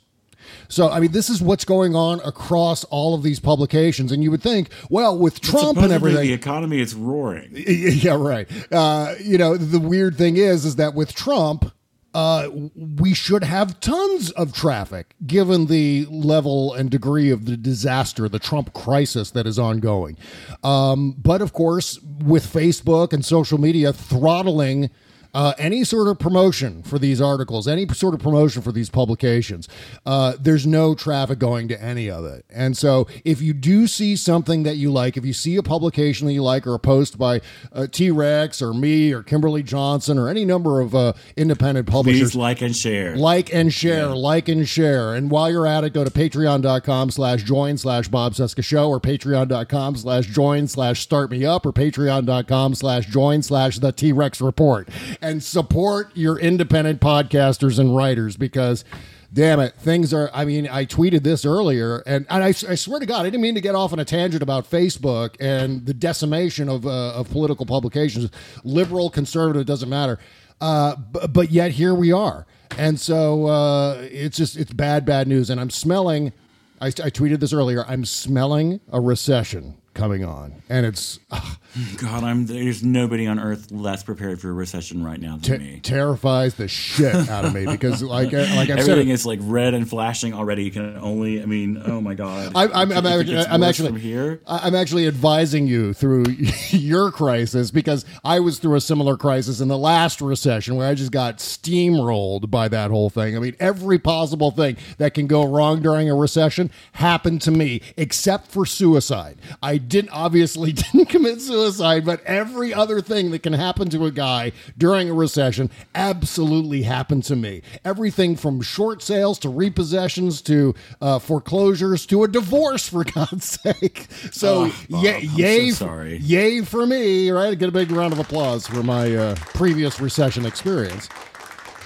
[0.68, 4.12] So, I mean, this is what's going on across all of these publications.
[4.12, 6.24] And you would think, well, with Trump and everything.
[6.28, 7.52] the economy is roaring.
[7.66, 8.48] Yeah, right.
[8.72, 11.72] Uh, you know, the weird thing is, is that with Trump,
[12.16, 18.30] uh, we should have tons of traffic given the level and degree of the disaster,
[18.30, 20.18] the Trump crisis that is ongoing.
[20.64, 24.90] Um, but of course, with Facebook and social media throttling
[25.36, 29.68] uh, any sort of promotion for these articles, any sort of promotion for these publications,
[30.06, 32.44] uh, there's no traffic going to any of it.
[32.50, 36.26] And so, if you do see something that you like, if you see a publication
[36.26, 37.42] that you like, or a post by
[37.74, 42.32] uh, T Rex or me or Kimberly Johnson or any number of uh, independent publishers,
[42.32, 43.16] Please like and share.
[43.18, 45.14] like and share, like and share.
[45.14, 49.02] And while you're at it, go to patreon.com slash join slash Bob Cesca Show or
[49.02, 54.40] patreon.com slash join slash start me up or patreon.com slash join slash the T Rex
[54.40, 54.88] report
[55.26, 58.86] and support your independent podcasters and writers because.
[59.34, 60.30] Damn it, things are.
[60.34, 63.42] I mean, I tweeted this earlier, and, and I, I swear to God, I didn't
[63.42, 67.30] mean to get off on a tangent about Facebook and the decimation of, uh, of
[67.32, 68.30] political publications.
[68.64, 70.20] Liberal, conservative, doesn't matter.
[70.62, 72.46] Uh, b- but yet here we are.
[72.78, 75.50] And so uh, it's just, it's bad, bad news.
[75.50, 76.32] And I'm smelling,
[76.80, 80.62] I, I tweeted this earlier, I'm smelling a recession coming on.
[80.70, 81.58] And it's ah,
[81.98, 85.58] God, I'm there's nobody on earth less prepared for a recession right now than te-
[85.58, 85.80] me.
[85.82, 89.26] terrifies the shit out of me because, like, uh, like I've said, Everything it- is
[89.26, 90.64] like red and flashing already.
[90.66, 92.52] You can only, I mean, oh my God.
[92.56, 94.42] I'm, I'm, I'm, actually, I'm actually from here.
[94.46, 96.26] I'm actually advising you through
[96.70, 100.94] your crisis because I was through a similar crisis in the last recession where I
[100.94, 103.36] just got steamrolled by that whole thing.
[103.36, 107.82] I mean, every possible thing that can go wrong during a recession happened to me,
[107.98, 109.38] except for suicide.
[109.62, 114.12] I didn't obviously didn't commit suicide, but every other thing that can happen to a
[114.12, 117.62] guy during a recession absolutely happened to me.
[117.84, 124.08] Everything from short sales to repossessions to uh, foreclosures to a divorce, for God's sake.
[124.32, 126.18] So, Oh, Bob, yay, I'm so sorry.
[126.18, 127.58] yay for me, right?
[127.58, 131.10] Get a big round of applause for my uh, previous recession experience.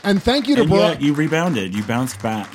[0.03, 1.75] And thank you to yet you rebounded.
[1.75, 2.49] You bounced back.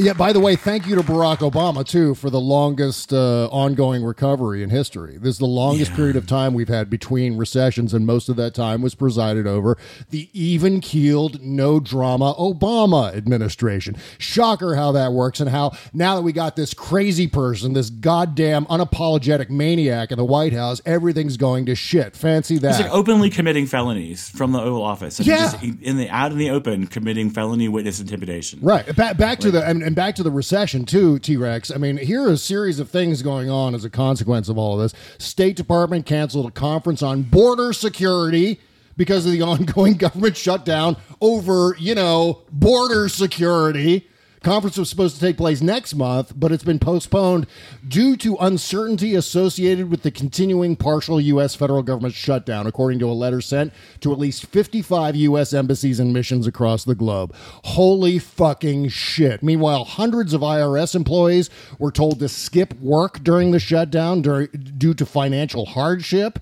[0.00, 4.02] Yeah, by the way, thank you to Barack Obama, too, for the longest uh, ongoing
[4.02, 5.18] recovery in history.
[5.18, 8.54] This is the longest period of time we've had between recessions, and most of that
[8.54, 9.76] time was presided over
[10.08, 13.94] the even keeled, no drama Obama administration.
[14.16, 18.64] Shocker how that works, and how now that we got this crazy person, this goddamn
[18.66, 22.16] unapologetic maniac in the White House, everything's going to shit.
[22.16, 22.76] Fancy that.
[22.76, 25.20] He's like openly committing felonies from the Oval Office.
[25.20, 25.36] Yeah.
[25.36, 28.60] just in the out in the open committing felony witness intimidation.
[28.62, 28.96] Right.
[28.96, 31.68] Back, back to the and back to the recession too, T Rex.
[31.68, 34.74] I mean, here are a series of things going on as a consequence of all
[34.74, 34.94] of this.
[35.18, 38.60] State Department canceled a conference on border security
[38.96, 44.08] because of the ongoing government shutdown over, you know, border security.
[44.42, 47.46] Conference was supposed to take place next month, but it's been postponed
[47.86, 51.54] due to uncertainty associated with the continuing partial U.S.
[51.54, 55.52] federal government shutdown, according to a letter sent to at least 55 U.S.
[55.52, 57.34] embassies and missions across the globe.
[57.64, 59.42] Holy fucking shit.
[59.42, 65.04] Meanwhile, hundreds of IRS employees were told to skip work during the shutdown due to
[65.04, 66.38] financial hardship.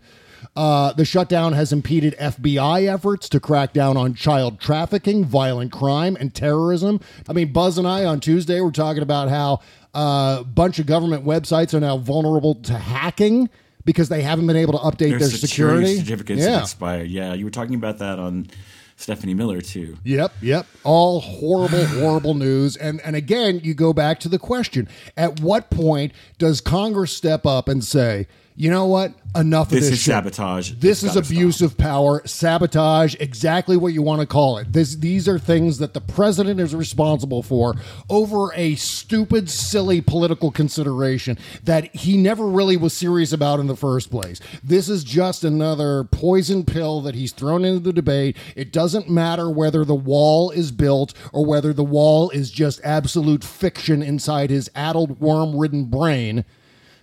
[0.58, 6.16] Uh, the shutdown has impeded FBI efforts to crack down on child trafficking, violent crime,
[6.18, 6.98] and terrorism.
[7.28, 9.60] I mean, Buzz and I on Tuesday were talking about how
[9.94, 13.48] uh, a bunch of government websites are now vulnerable to hacking
[13.84, 15.96] because they haven't been able to update Their their, security, security.
[16.00, 16.50] certificates yeah.
[16.50, 17.08] have expired.
[17.08, 18.48] Yeah, you were talking about that on
[18.96, 19.96] Stephanie Miller too.
[20.02, 20.66] Yep, yep.
[20.82, 22.74] All horrible, horrible news.
[22.74, 27.46] And and again, you go back to the question: At what point does Congress step
[27.46, 28.26] up and say,
[28.58, 29.14] "You know what?
[29.36, 30.12] Enough This of this is shit.
[30.14, 30.72] sabotage.
[30.80, 34.72] This It's is abuse of power, sabotage, exactly what you want to call it.
[34.72, 37.74] This these are things that the president is responsible for
[38.10, 43.76] over a stupid, silly political consideration that he never really was serious about in the
[43.76, 44.40] first place.
[44.64, 48.36] This is just another poison pill that he's thrown into the debate.
[48.56, 53.44] It doesn't matter whether the wall is built or whether the wall is just absolute
[53.44, 56.44] fiction inside his addled, worm-ridden brain.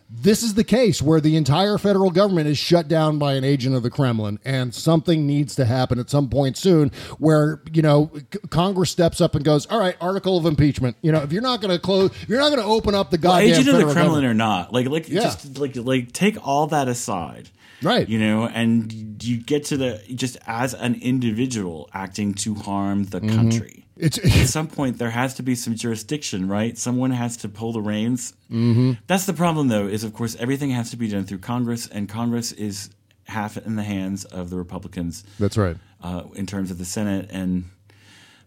[0.08, 3.76] This is the case where the entire federal government is shut down by an agent
[3.76, 6.91] of the Kremlin, and something needs to happen at some point soon.
[7.18, 10.96] Where you know C- Congress steps up and goes, "All right, article of impeachment.
[11.02, 13.18] You know, if you're not going to close, you're not going to open up the
[13.22, 14.26] Well, goddamn agent of the Kremlin government.
[14.26, 15.22] or not, like, like, Yeah.
[15.22, 17.50] just like, like, take all that aside,
[17.82, 18.08] right?
[18.08, 18.92] You know, and
[19.24, 23.36] you get to the just as an individual acting to harm the Mhm.
[23.36, 23.82] country.
[23.98, 26.78] It's at some point there has to be some jurisdiction, right?
[26.78, 28.34] Someone has to pull the reins.
[28.52, 28.94] Mm-hmm.
[29.08, 32.10] That's the problem, though, is of course everything has to be done through Congress, and
[32.10, 32.90] Congress is
[33.28, 35.24] half in the hands of the Republicans.
[35.40, 35.78] That's right.
[36.04, 37.66] Uh, in terms of the Senate, and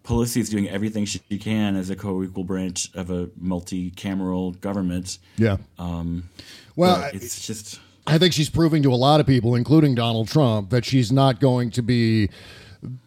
[0.04, 5.18] Pelosi is doing everything she can as a co-equal branch of a multi-cameral government.
[5.36, 5.56] Yeah.
[5.78, 6.24] Um,
[6.76, 10.70] Well, it's just I think she's proving to a lot of people, including Donald Trump,
[10.70, 12.30] that she's not going to be,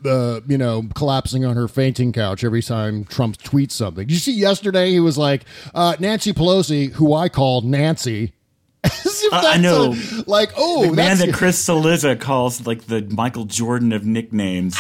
[0.06, 4.06] uh, you know, collapsing on her fainting couch every time Trump tweets something.
[4.08, 4.92] Did you see yesterday?
[4.92, 8.34] He was like, uh, Nancy Pelosi, who I call Nancy.
[8.84, 9.94] As if I- know.
[9.94, 14.78] a- like, oh, the man that Chris Cillizza calls like the Michael Jordan of nicknames,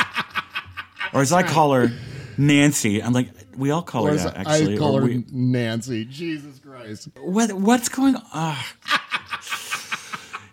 [1.13, 1.91] or as I call her,
[2.37, 3.01] Nancy.
[3.03, 4.37] I'm like, we all call Or her that.
[4.37, 6.05] Actually, I call Or her we- Nancy.
[6.05, 7.09] Jesus Christ.
[7.19, 8.57] What what's going on?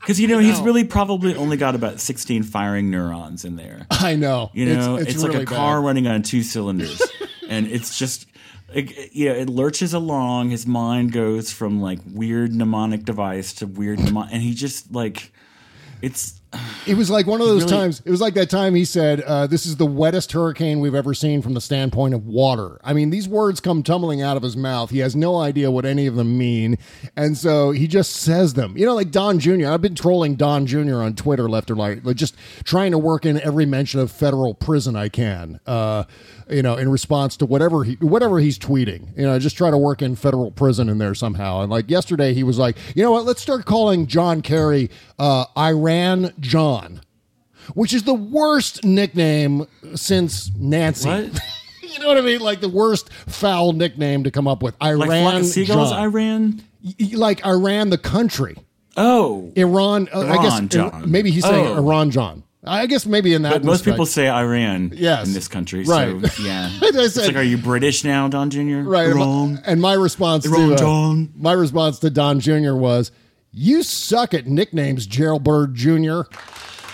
[0.09, 3.87] Because you know he's really probably only got about 16 firing neurons in there.
[3.91, 4.51] I know.
[4.55, 5.87] You know, It's- it's, it's like really a car bad.
[5.87, 7.03] running on two cylinders,
[7.49, 8.27] and it's just.
[8.73, 10.51] It, you know, it lurches along.
[10.51, 15.31] His mind goes from like weird mnemonic device to weird mnemonic, and he just like,
[16.03, 16.41] it's
[16.87, 18.03] It was like one of those really- times.
[18.05, 21.13] It was like that time he said, uh, "This is the wettest hurricane we've ever
[21.13, 24.57] seen from the standpoint of water." I mean, these words come tumbling out of his
[24.57, 24.91] mouth.
[24.91, 26.79] He has no idea what any of them mean,
[27.17, 28.77] and so he just says them.
[28.79, 29.67] You know, like Don Jr.
[29.69, 30.97] I've been trolling Don Jr.
[31.03, 32.35] on Twitter left or right, like just
[32.65, 35.61] trying to work in every mention of federal prison I can.
[35.67, 36.05] Uh,
[36.51, 39.17] you know, in response to whatever he whatever he's tweeting.
[39.17, 41.61] You know, just try to work in federal prison in there somehow.
[41.63, 43.25] And like yesterday, he was like, you know what?
[43.25, 47.01] Let's start calling John Kerry uh, Iran John,
[47.75, 51.09] which is the worst nickname since Nancy.
[51.09, 51.41] What?
[51.83, 52.41] you know what I mean?
[52.41, 54.75] Like the worst foul nickname to come up with.
[54.83, 55.91] Iran like seagulls.
[55.91, 56.03] John.
[56.03, 56.63] Iran.
[57.13, 58.57] Like Iran, the country.
[58.97, 60.09] Oh, Iran.
[60.13, 61.11] Uh, I guess Iran John.
[61.11, 61.77] maybe he's saying Oh.
[61.77, 62.43] Iran John.
[62.69, 63.53] I guess maybe in that.
[63.53, 63.95] But most respect.
[63.95, 65.27] people say Iran Yes.
[65.27, 65.85] in this country.
[65.85, 66.25] Right.
[66.31, 66.69] So, yeah.
[66.83, 68.81] I it's like, are you British now, Don Jr.?
[68.81, 69.07] Right.
[69.09, 69.59] and my- Wrong.
[69.65, 71.33] And my response Wrong, to uh, John.
[71.37, 72.75] my response to Don Jr.
[72.75, 73.11] was,
[73.53, 76.23] "You suck at nicknames, Gerald Bird Jr."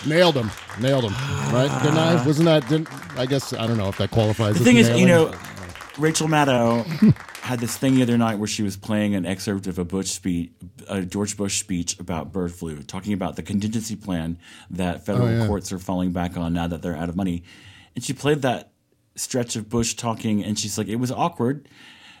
[0.07, 0.51] Nailed him.
[0.79, 1.13] Nailed him.
[1.53, 1.79] Right?
[1.81, 2.25] Didn't I?
[2.25, 2.67] Wasn't that?
[2.69, 4.53] Didn't, I guess I don't know if that qualifies.
[4.53, 5.33] The as thing is, you know,
[5.97, 6.83] Rachel Maddow
[7.41, 10.09] had this thing the other night where she was playing an excerpt of a Bush
[10.09, 10.51] speech,
[10.89, 14.37] a George Bush speech about bird flu, talking about the contingency plan
[14.71, 15.47] that federal Oh, yeah.
[15.47, 17.43] courts are falling back on now that they're out of money.
[17.95, 18.71] And she played that
[19.15, 21.69] stretch of Bush talking, and she's like, it was awkward,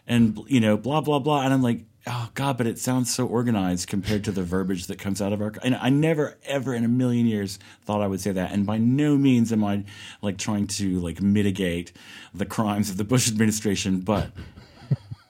[0.07, 1.41] and you know, blah blah blah.
[1.41, 4.99] And I'm like, oh god, but it sounds so organized compared to the verbiage that
[4.99, 5.53] comes out of our.
[5.63, 8.51] And I never ever in a million years thought I would say that.
[8.51, 9.83] And by no means am I
[10.21, 11.91] like trying to like mitigate
[12.33, 14.29] the crimes of the Bush administration, but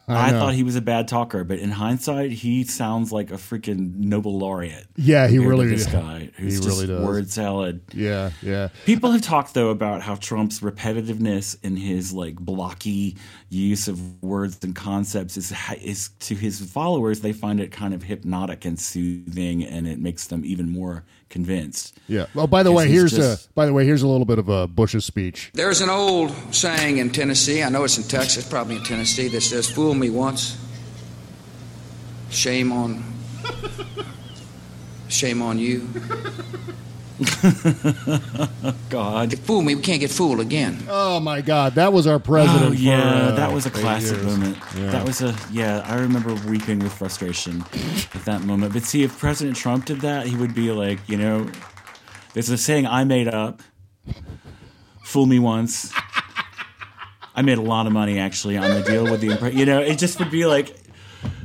[0.07, 0.39] I, know.
[0.39, 4.37] thought he was a bad talker, but in hindsight, he sounds like a freaking Nobel
[4.37, 4.85] laureate.
[4.95, 7.03] Yeah, he really this guy who's He just really does.
[7.03, 7.81] word salad.
[7.93, 8.69] Yeah, yeah.
[8.85, 13.17] People have talked though about how Trump's repetitiveness in his like blocky
[13.49, 18.03] use of words and concepts is is to his followers they find it kind of
[18.03, 21.03] hypnotic and soothing, and it makes them even more
[21.35, 21.93] convinced.
[22.07, 22.27] Yeah.
[22.33, 24.47] Well, by the way, here's just- a by the way, here's a little bit of
[24.47, 25.51] a Bush's speech.
[25.53, 29.41] There's an old saying in Tennessee, I know it's in Texas, probably in Tennessee, that
[29.41, 30.55] says, Fool me once,
[32.29, 33.03] shame on.
[35.09, 35.87] Shame on you.
[38.89, 39.39] God.
[39.39, 40.83] Fool me, we can't get fooled again.
[40.89, 42.71] Oh my God, that was our president.
[42.71, 44.25] Oh yeah, for, uh, that was a classic years.
[44.25, 44.57] moment.
[44.77, 44.89] Yeah.
[44.91, 45.81] That was a yeah.
[45.85, 47.63] I remember weeping with frustration
[48.13, 48.73] at that moment.
[48.73, 51.49] But see, if President Trump did that, he would be like, you know,
[52.33, 53.61] there's a saying I made up.
[55.05, 55.93] Fool me once.
[57.35, 59.79] I made a lot of money actually on the deal with the impre- you know.
[59.79, 60.75] It just would be like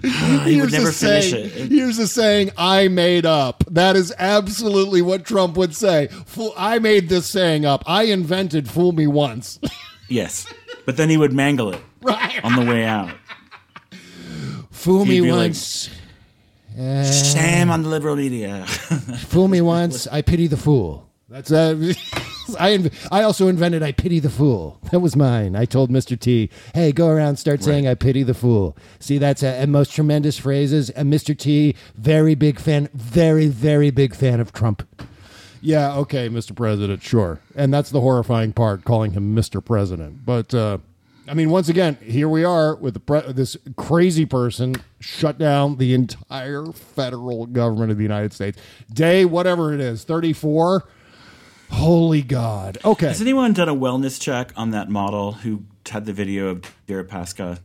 [0.03, 1.71] Uh, he Here's would never a finish saying, it.
[1.71, 3.65] Here's a saying I made up.
[3.71, 6.09] That is absolutely what Trump would say.
[6.27, 7.83] Fool, I made this saying up.
[7.87, 9.59] I invented "fool me once."
[10.09, 10.45] Yes,
[10.87, 12.43] but then he would mangle it right.
[12.45, 13.13] on the way out.
[14.73, 15.89] Fool He'd me be like, once.
[16.77, 18.67] Shame on the liberal media.
[18.67, 20.09] Fool me once.
[20.09, 21.10] I pity the fool.
[21.31, 21.77] That's uh,
[22.59, 22.77] I.
[22.77, 25.55] Inv- I also invented "I pity the fool." That was mine.
[25.55, 26.19] I told Mr.
[26.19, 29.93] T, "Hey, go around, start saying I pity the fool." See, that's a, a most
[29.93, 30.91] tremendous phrases.
[30.91, 31.39] And Mr.
[31.39, 34.83] T, very big fan, very very big fan of Trump.
[35.63, 36.57] Yeah, okay, Mr.
[36.57, 37.39] President, sure.
[37.55, 39.65] And that's the horrifying part, calling him Mr.
[39.65, 40.25] President.
[40.25, 40.79] But uh,
[41.29, 45.77] I mean, once again, here we are with the pre- this crazy person shut down
[45.77, 48.59] the entire federal government of the United States.
[48.93, 50.89] Day, whatever it is, 34.
[51.71, 52.79] Holy God.
[52.85, 53.07] Okay.
[53.07, 57.59] Has anyone done a wellness check on that model who had the video of Deripaska?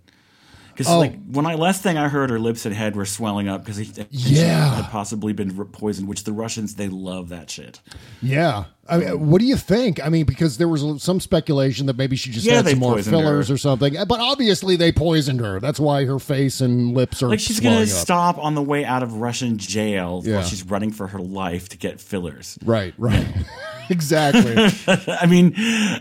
[0.72, 1.00] Because Oh.
[1.00, 3.78] like when I last thing I heard, her lips and head were swelling up because
[3.78, 4.76] she Yeah.
[4.76, 6.08] had possibly been poisoned.
[6.08, 7.80] Which the Russians they love that shit.
[8.22, 8.66] Yeah.
[8.88, 10.04] I mean, what do you think?
[10.06, 12.80] I mean, because there was some speculation that maybe she just Yeah, had they some
[12.80, 13.56] more poisoned fillers her.
[13.56, 13.96] or something.
[14.08, 15.60] But obviously, they poisoned her.
[15.60, 17.88] That's why her face and lips are Like she's gonna up.
[17.88, 20.36] stop on the way out of Russian jail Yeah.
[20.36, 22.60] while she's running for her life to get fillers.
[22.64, 23.26] Right, right.
[23.90, 24.56] exactly.
[25.08, 25.56] I mean,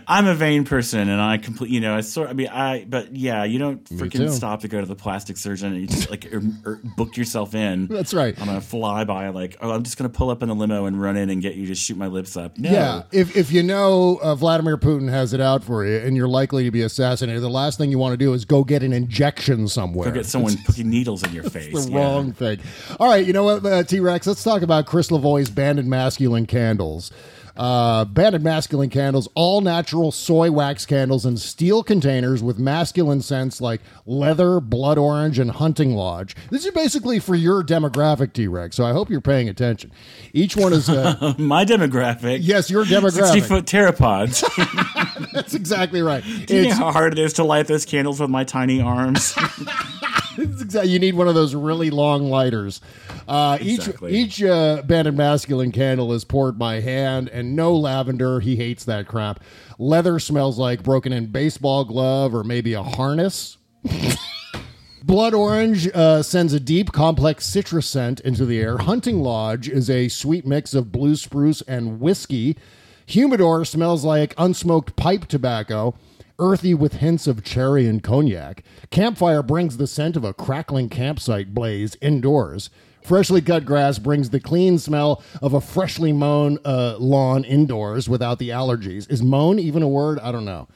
[0.07, 1.71] I'm a vain person, and I complete.
[1.71, 2.29] You know, I sort.
[2.29, 2.85] I mean, I.
[2.87, 3.95] But yeah, you don't too.
[3.95, 7.17] freaking stop to go to the plastic surgeon, and you just like er, er, book
[7.17, 7.87] yourself in.
[7.87, 8.39] That's right.
[8.39, 11.17] On a flyby, like, oh, I'm just gonna pull up in the limo and run
[11.17, 12.57] in and get you to shoot my lips up.
[12.57, 12.74] No.
[12.75, 16.27] Yeah, if if you know uh, Vladimir Putin has it out for you and you're
[16.27, 18.93] likely to be assassinated, the last thing you want to do is go get an
[18.93, 20.09] injection somewhere.
[20.09, 21.85] Go get someone putting needles in your face.
[21.85, 21.97] the yeah.
[21.97, 22.59] wrong thing.
[22.99, 24.27] All right, you know what, uh, T Rex?
[24.27, 27.11] Let's talk about Chris Lavoie's Banded Masculine Candles.
[27.57, 33.61] Uh, banded masculine candles, all natural soy wax candles in steel containers with masculine scents
[33.61, 36.35] like leather, blood orange, and hunting lodge.
[36.49, 38.75] This is basically for your demographic, T Rex.
[38.75, 39.91] So I hope you're paying attention.
[40.33, 42.39] Each one is, uh, My demographic.
[42.41, 43.31] yes, your demographic.
[43.31, 44.43] Sixty foot theropods.
[45.33, 46.23] That's exactly right.
[46.45, 49.33] Do you know how hard it is to light those candles with my tiny arms?
[50.85, 52.81] You need one of those really long lighters.
[53.27, 54.13] Uh, Exactly.
[54.15, 58.39] Each each uh, banded masculine candle is poured by hand, and no lavender.
[58.39, 59.41] He hates that crap.
[59.79, 63.57] Leather smells like broken in baseball glove or maybe a harness.
[65.03, 68.79] Blood Orange uh, sends a deep, complex citrus scent into the air.
[68.79, 72.57] Hunting Lodge is a sweet mix of blue spruce and whiskey.
[73.05, 75.93] Humidor smells like unsmoked pipe tobacco,
[76.39, 78.63] earthy with hints of cherry and cognac.
[78.91, 82.69] Campfire brings the scent of a crackling campsite blaze indoors.
[83.03, 88.39] Freshly cut grass brings the clean smell of a freshly mown uh, lawn indoors without
[88.39, 89.09] the allergies.
[89.11, 90.19] Is mown even a word?
[90.19, 90.67] I don't know.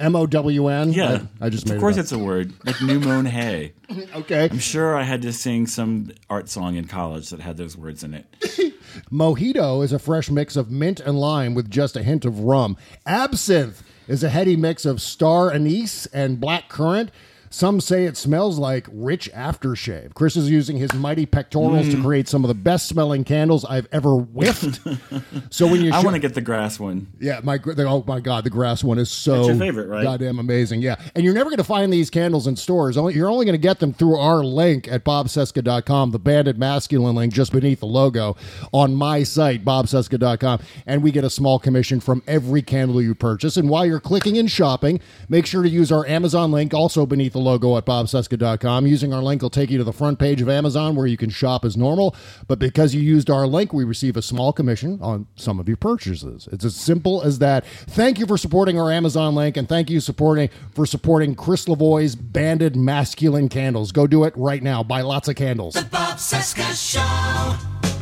[0.00, 0.92] M O W N?
[0.92, 3.72] Yeah, I, I just made Of course, it it's a word like new mown hay.
[4.14, 4.48] Okay.
[4.50, 8.04] I'm sure I had to sing some art song in college that had those words
[8.04, 8.26] in it.
[9.10, 12.76] Mojito is a fresh mix of mint and lime with just a hint of rum.
[13.06, 17.10] Absinthe is a heady mix of star anise and black currant.
[17.50, 20.14] Some say it smells like rich aftershave.
[20.14, 21.90] Chris is using his mighty pectorals Mm.
[21.92, 24.80] to create some of the best smelling candles I've ever whiffed.
[25.50, 27.06] so when you I sh- want to get the grass one.
[27.20, 30.02] yeah, my oh my god, the grass one is so That's your favorite, right?
[30.02, 30.96] Goddamn amazing, yeah.
[31.14, 32.96] And you're never going to find these candles in stores.
[32.96, 37.32] You're only going to get them through our link at bobcesca.com, the banded masculine link
[37.32, 38.36] just beneath the logo
[38.72, 43.56] on my site bobcesca.com, and we get a small commission from every candle you purchase.
[43.56, 47.34] And while you're clicking and shopping, make sure to use our Amazon link also beneath
[47.38, 48.86] the logo at bobcesca.com.
[48.86, 51.30] Using our link will take you to the front page of Amazon where you can
[51.30, 52.14] shop as normal.
[52.46, 55.76] But because you used our link, we receive a small commission on some of your
[55.76, 56.48] purchases.
[56.52, 57.64] It's as simple as that.
[57.66, 62.16] Thank you for supporting our Amazon link, and thank you supporting for supporting Chris Lavoie's
[62.16, 63.92] banded masculine candles.
[63.92, 64.82] Go do it right now.
[64.82, 65.74] Buy lots of candles.
[65.74, 67.97] The Bob Cesca Show.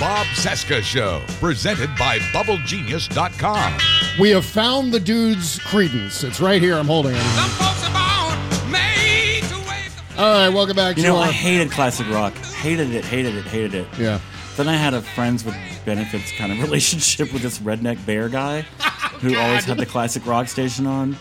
[0.00, 3.78] Bob Cesca Show, presented by BubbleGenius.com.
[4.18, 6.24] We have found the dude's Creedence.
[6.24, 6.76] It's right here.
[6.76, 7.22] I'm holding it.
[10.16, 11.24] All right, welcome back You to know, our.
[11.24, 12.34] I hated classic rock.
[12.34, 13.86] Hated it, hated it, hated it.
[13.98, 14.20] Yeah.
[14.60, 15.54] Then I had a friends with
[15.86, 18.60] benefits kind of relationship with this redneck bear guy
[19.20, 21.16] who always had the classic rock station on.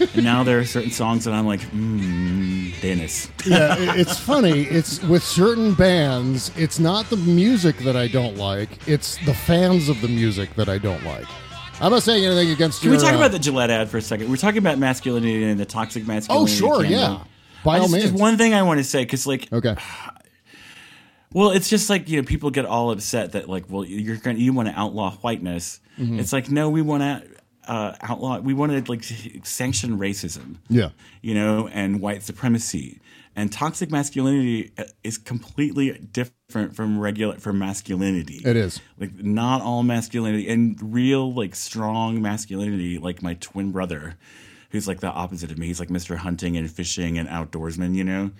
[0.00, 3.30] And now there are certain songs that I'm like, mmm, Dennis.
[3.46, 4.62] yeah, it- it's funny.
[4.62, 9.88] It's with certain bands, it's not the music that I don't like, it's the fans
[9.88, 11.26] of the music that I don't like.
[11.80, 12.98] I'm not saying anything against Can your.
[12.98, 14.28] we talk uh, about the Gillette ad for a second?
[14.28, 16.52] We're talking about masculinity and the toxic masculinity.
[16.52, 16.98] Oh, sure, campaign.
[16.98, 17.24] yeah.
[17.64, 18.04] By I all just, means.
[18.10, 19.76] just one thing I want to say because, like, Okay.
[21.34, 24.36] Well, it's just like you know, people get all upset that like, well, you're going
[24.36, 25.80] to you want to outlaw whiteness.
[25.98, 26.18] Mhm.
[26.18, 28.38] It's like, no, we want to uh, outlaw.
[28.40, 29.04] We want to like
[29.44, 30.56] sanction racism.
[30.68, 30.90] Yeah.
[31.20, 33.00] you know, and white supremacy.
[33.34, 38.42] And toxic masculinity uh, is completely different from regular from masculinity.
[38.44, 38.80] It is.
[38.98, 42.98] like not all masculinity and real like strong masculinity.
[42.98, 44.16] Like my twin brother,
[44.70, 45.66] who's like the opposite of me.
[45.68, 46.16] He's like Mr.
[46.16, 47.94] Hunting and fishing and outdoorsman.
[47.94, 48.30] You know.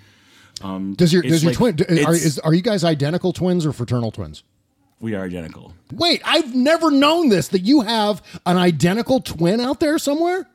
[0.60, 3.72] Um, Does your does your like- twin are, is, are you guys identical twins or
[3.72, 4.44] fraternal twins?
[5.00, 5.74] we are identical.
[5.92, 10.46] Wait, I've never known this that you have an identical twin out there somewhere.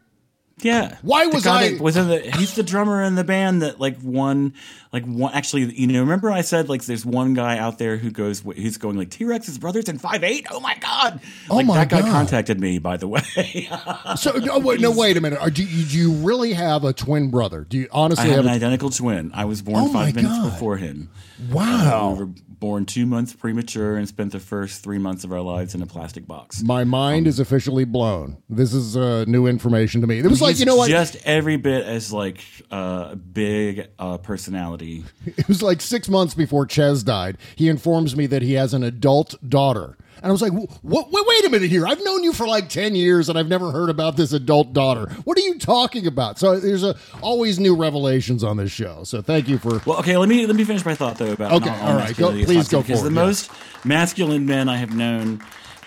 [0.60, 0.97] Yeah.
[1.03, 2.20] Why was I- was in the?
[2.38, 4.53] He's the drummer in the band that like won,
[4.91, 5.32] like one.
[5.34, 8.78] Actually, you know, remember I said like there's one guy out there who goes, he's
[8.78, 10.47] going like T Rex's brothers in five eight.
[10.49, 11.20] Oh my god!
[11.51, 13.70] Oh like my that guy contacted me by the way.
[14.18, 15.39] So no, wait, no, wait a minute.
[15.39, 17.64] Are, do, you, do you really have a twin brother?
[17.64, 18.45] Do you I honestly have have?
[18.45, 19.30] an a- identical twin.
[19.36, 20.51] I was born Oh five minutes God.
[20.51, 21.10] before him.
[21.51, 22.14] Wow.
[22.14, 22.30] Uh, we were
[22.60, 25.86] born two months premature and spent the first three months of our lives in a
[25.86, 26.62] plastic box.
[26.64, 28.38] My mind is officially blown.
[28.49, 30.20] This is uh, new information to me.
[30.20, 30.89] It was like you know what?
[30.89, 32.39] Just every bit as like
[32.72, 35.03] uh, big uh, personality.
[35.38, 37.38] It was like six months before Ches died.
[37.55, 39.97] He informs me that he has an adult daughter.
[40.18, 41.86] And I was like, what, wait, wait a minute here.
[41.88, 45.07] I've known you for like 10 years and I've never heard about this adult daughter.
[45.24, 46.39] What are you talking about?
[46.39, 49.03] So there's a, always new revelations on this show.
[49.03, 49.82] So thank you for.
[49.86, 52.32] Well, okay, let me let me finish my thought though about Okay, all right, go-
[52.32, 53.26] please go because forward, the yeah.
[53.26, 53.51] most
[53.86, 55.41] masculine men I have known,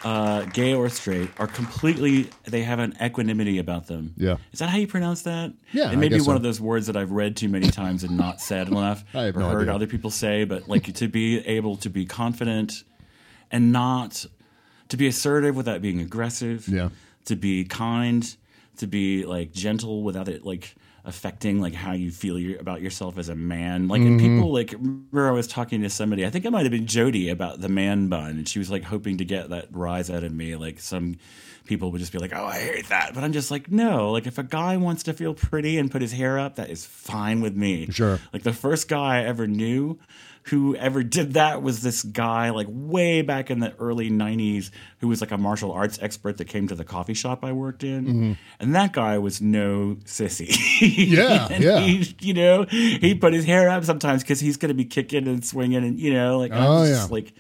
[0.05, 4.15] uh, gay or straight, are completely they have an equanimity about them.
[4.17, 4.37] Yeah.
[4.53, 5.53] is that how you pronounce that?
[5.73, 6.33] Yeah, it may be one so.
[6.37, 9.37] of those words that I've read too many times and not said enough, I have
[9.37, 9.75] or no heard idea.
[9.75, 10.45] other people say.
[10.45, 12.85] But like to be able to be confident
[13.51, 14.27] and not
[14.89, 16.69] to be assertive without being aggressive.
[16.69, 16.91] Yeah.
[17.27, 18.37] to be kind,
[18.79, 20.75] to be like gentle without it like
[21.05, 23.89] affecting like how you feel your, about yourself as a man.
[23.89, 24.37] Like and Mm-hmm.
[24.39, 26.27] people like remember I was talking to somebody.
[26.27, 28.85] I think it might have been Jody about the man bun, and she was like
[28.85, 30.57] hoping to get that rise out of me.
[30.57, 31.17] Like some
[31.65, 34.11] people would just be like, "Oh, I hate that," but I'm just like, no.
[34.13, 36.85] Like if a guy wants to feel pretty and put his hair up, that is
[36.85, 37.87] fine with me.
[37.91, 38.19] Sure.
[38.33, 39.99] Like the first guy I ever knew
[40.51, 45.09] who ever did that was this guy like way back in the early 90s who
[45.09, 48.05] was like a martial arts expert that came to the coffee shop I worked in.
[48.07, 48.33] Mm-hmm.
[48.59, 50.49] And that guy was no sissy.
[50.81, 51.81] Yeah, yeah.
[51.81, 55.27] He, you know, he put his hair up sometimes because he's going to be kicking
[55.29, 57.15] and swinging and, you know, like, Oh, I'm just yeah.
[57.15, 57.33] like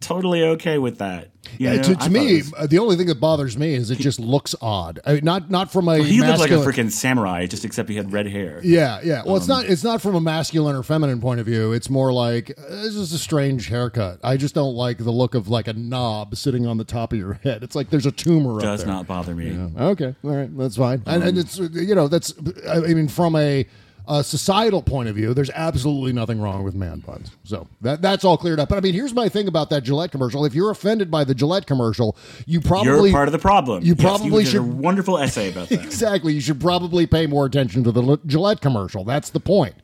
[0.00, 1.30] totally okay with that.
[1.56, 4.20] You Yeah, to, to me, was- the only thing that bothers me is it just
[4.20, 5.00] looks odd.
[5.06, 7.96] I mean, not not from a he looked like a freaking samurai, just except he
[7.96, 8.60] had red hair.
[8.62, 9.22] Yeah, yeah.
[9.24, 9.64] Well, it's Um, not.
[9.70, 11.72] It's not from a masculine or feminine point of view.
[11.72, 14.20] It's more like uh, this is a strange haircut.
[14.22, 17.18] I just don't like the look of like a knob sitting on the top of
[17.18, 17.62] your head.
[17.62, 18.60] It's like there's a tumor.
[18.60, 18.94] Does up there.
[18.94, 19.58] not bother me.
[19.78, 21.02] Okay, all right, that's fine.
[21.06, 22.34] and, Um, and it's you know that's
[22.68, 23.66] I mean from a,
[24.08, 27.30] a societal point of view, there's absolutely nothing wrong with man buns.
[27.44, 28.68] So that that's all cleared up.
[28.68, 30.44] But I mean, here's my thing about that Gillette commercial.
[30.44, 33.84] If you're offended by the Gillette commercial, you probably You're part of the problem.
[33.84, 35.84] You Yes, probably did should a wonderful essay about that.
[35.84, 36.32] exactly.
[36.32, 39.04] You should probably pay more attention to the Gillette commercial.
[39.04, 39.74] That's the point.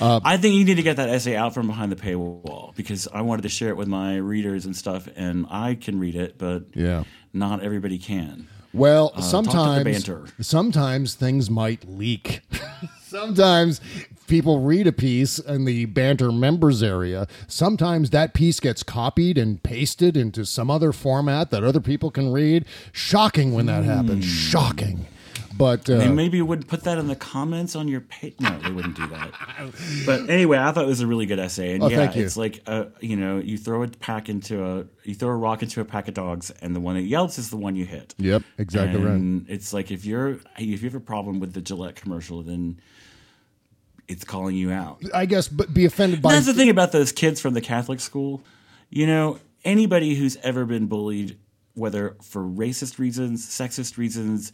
[0.00, 3.06] Uh, I think you need to get that essay out from behind the paywall because
[3.12, 6.36] I wanted to share it with my readers and stuff, and I can read it,
[6.36, 7.04] but Yeah.
[7.32, 8.48] not everybody can.
[8.74, 10.24] Well, Uh, talk to the sometimes banter.
[10.40, 12.40] sometimes things might leak.
[13.06, 13.80] sometimes
[14.26, 17.26] people read a piece in the banter members area.
[17.46, 22.32] Sometimes that piece gets copied and pasted into some other format that other people can
[22.32, 22.64] read.
[22.92, 24.24] Shocking when that happens.
[24.24, 24.30] Hmm.
[24.30, 25.06] Shocking.
[25.56, 28.34] But uh, maybe would put that in the comments on your page.
[28.40, 29.30] No, they wouldn't do that.
[30.06, 31.74] But anyway, I thought it was a really good essay.
[31.74, 32.24] And Oh, yeah, thank you.
[32.24, 35.62] it's like uh, you know, you throw a pack into a you throw a rock
[35.62, 38.14] into a pack of dogs, and the one that yelps is the one you hit.
[38.18, 39.42] Yep, exactly right.
[39.48, 42.80] It's like if you're if you have a problem with the Gillette commercial, then
[44.08, 45.02] it's calling you out.
[45.14, 48.00] I guess, but be offended by That's the thing about those kids from the Catholic
[48.00, 48.42] school.
[48.90, 51.38] You know, anybody who's ever been bullied,
[51.74, 54.52] whether for racist reasons, sexist reasons,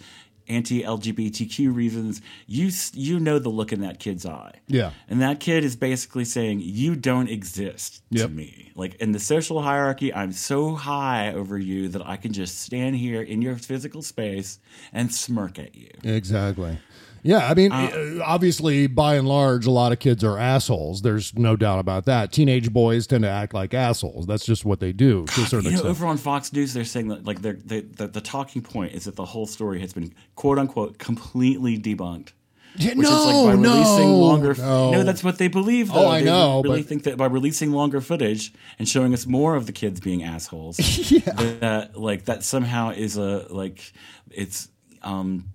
[0.50, 4.60] anti-LGBTQ reasons, you you know the look in that kid's eye.
[4.66, 4.90] Yeah.
[5.08, 8.28] And that kid is basically saying, "You don't exist Yep.
[8.28, 12.32] to me." Like in the social hierarchy, I'm so high over you that I can
[12.32, 14.58] just stand here in your physical space
[14.92, 15.90] and smirk at you.
[16.02, 16.78] Exactly.
[17.22, 21.02] Yeah, I mean, uh, obviously, by and large, a lot of kids are assholes.
[21.02, 22.32] There's no doubt about that.
[22.32, 24.26] Teenage boys tend to act like assholes.
[24.26, 25.90] That's just what they do to a certain You know, extent.
[25.90, 29.04] over on Fox News, they're saying that like they're, they, the the talking point is
[29.04, 32.30] that the whole story has been quote unquote completely debunked.
[32.76, 34.54] Yeah, Which is like no, by releasing no, longer.
[34.54, 35.02] no.
[35.02, 35.90] that's what they believe.
[35.90, 36.08] Oh, Though.
[36.08, 39.56] I They know, Really but- think that by releasing longer footage and showing us more
[39.56, 40.76] of the kids being assholes,
[41.36, 43.92] that like that somehow is a like
[44.30, 44.68] it's
[45.02, 45.46] um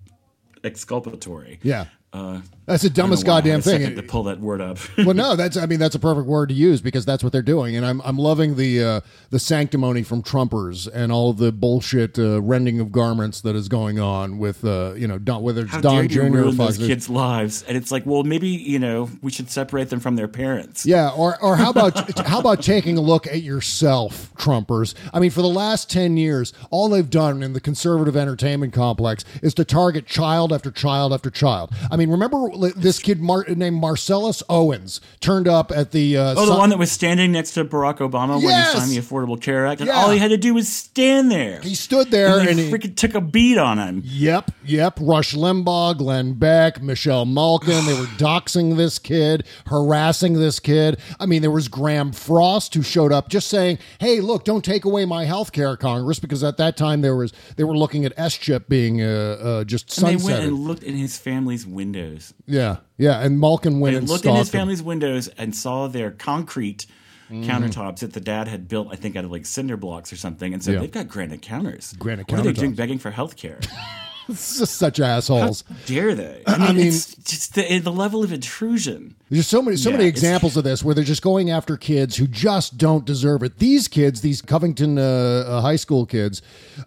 [0.66, 1.58] exculpatory.
[1.62, 1.86] Yeah.
[2.12, 3.94] Uh, That's the I don't know dumbest goddamn thing.
[3.94, 4.78] To pull that word up.
[4.98, 7.42] well, no, that's I mean that's a perfect word to use because that's what they're
[7.42, 9.00] doing, and I'm I'm loving the uh,
[9.30, 13.98] the sanctimony from Trumpers and all the bullshit uh, rending of garments that is going
[13.98, 16.46] on with uh, you know Don, whether it's How Don Jr.
[16.46, 17.62] or those kids' lives?
[17.64, 20.86] And it's like, well, maybe you know we should separate them from their parents.
[20.86, 24.94] Yeah, or or how about how about taking a look at yourself, Trumpers?
[25.12, 29.24] I mean, for the last ten years, all they've done in the conservative entertainment complex
[29.42, 31.72] is to target child after child after child.
[31.90, 36.34] I mean, remember this kid Mar- named Marcellus Owens turned up at the uh, Oh,
[36.42, 38.44] the Sun- one that was standing next to Barack Obama Yes!
[38.44, 39.94] when he signed the Affordable Care Act, and Yeah.
[39.96, 41.60] all he had to do was stand there.
[41.60, 44.02] He stood there and, and he- freaking took a beat on him.
[44.04, 44.98] Yep, yep.
[45.00, 47.84] Rush Limbaugh, Glenn Beck, Michelle Malkin.
[47.86, 50.98] They were doxing this kid, harassing this kid.
[51.20, 54.84] I mean, there was Graeme Frost who showed up just saying, "Hey, look, don't take
[54.84, 58.12] away my health care, Congress," because at that time there was they were looking at
[58.16, 59.06] S chip being uh,
[59.40, 62.34] uh, just And they went and looked in his family's windows.
[62.46, 63.20] yeah, yeah.
[63.20, 64.58] And Malkin went They and looked in his him.
[64.60, 66.86] family's windows and saw their concrete
[67.30, 67.44] Mhm.
[67.44, 70.52] countertops that the dad had built, I think, out of like cinder blocks or something,
[70.52, 70.80] and said Yeah.
[70.80, 71.94] they've got granite counters.
[71.98, 73.58] Granite what are they doing begging for health care?
[74.28, 75.62] It's just such assholes.
[75.86, 76.42] Dare they?
[76.48, 79.14] I mean, I mean- it's just the, the level of intrusion.
[79.28, 82.14] There's so many, so Yeah, many examples of this where they're just going after kids
[82.16, 83.58] who just don't deserve it.
[83.58, 85.02] These kids, these Covington uh,
[85.48, 86.42] uh, high school kids,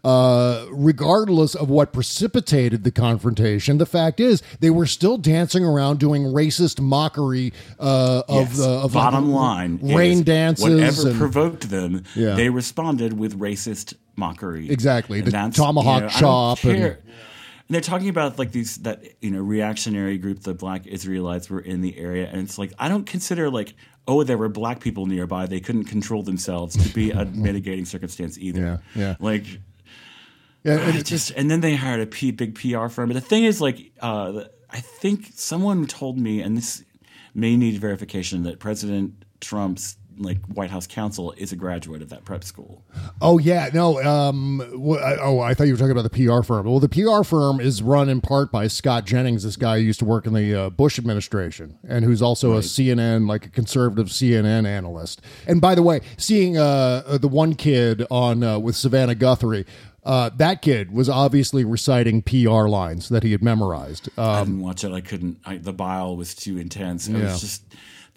[0.06, 6.00] uh, regardless of what precipitated the confrontation, the fact is they were still dancing around
[6.00, 8.58] doing racist mockery uh, of Yes.
[8.60, 10.64] the of bottom like, line rain dances.
[10.64, 12.36] Whatever and- provoked them, Yeah.
[12.36, 14.70] they responded with racist mockery.
[14.70, 15.20] Exactly.
[15.20, 16.96] And The tomahawk I don't chop and-.
[17.70, 21.60] And they're talking about like these that you know reactionary group, the Black Israelites were
[21.60, 23.76] in the area, and it's like I don't consider like
[24.08, 28.40] oh there were black people nearby, they couldn't control themselves to be a mitigating circumstance
[28.40, 28.60] either.
[28.60, 29.16] Yeah, yeah.
[29.20, 29.46] Like
[30.64, 33.10] Yeah, and just and then they hired a P, big PR firm.
[33.10, 36.84] But the thing is, like, uh, I think someone told me, and this
[37.36, 42.26] may need verification, that President Trump's like White House counsel is a graduate of that
[42.26, 42.84] prep school.
[43.22, 44.02] Oh yeah, no.
[44.04, 46.66] Um, wh- I- oh, I thought you were talking about the PR firm.
[46.68, 50.00] Well, the PR firm is run in part by Scott Jennings, this guy who used
[50.00, 54.08] to work in the uh, Bush administration, and who's also a CNN, like a conservative
[54.08, 55.22] CNN analyst.
[55.48, 59.66] And by the way, seeing uh, uh, the one kid on uh, with Savannah Guthrie.
[60.06, 64.10] Uh, that kid was obviously reciting PR lines that he had memorized.
[64.18, 64.92] I Um, didn't watch it.
[64.94, 65.40] I couldn't.
[65.46, 67.10] I, the bile was too intense.
[67.10, 67.24] I Yeah.
[67.34, 67.64] was just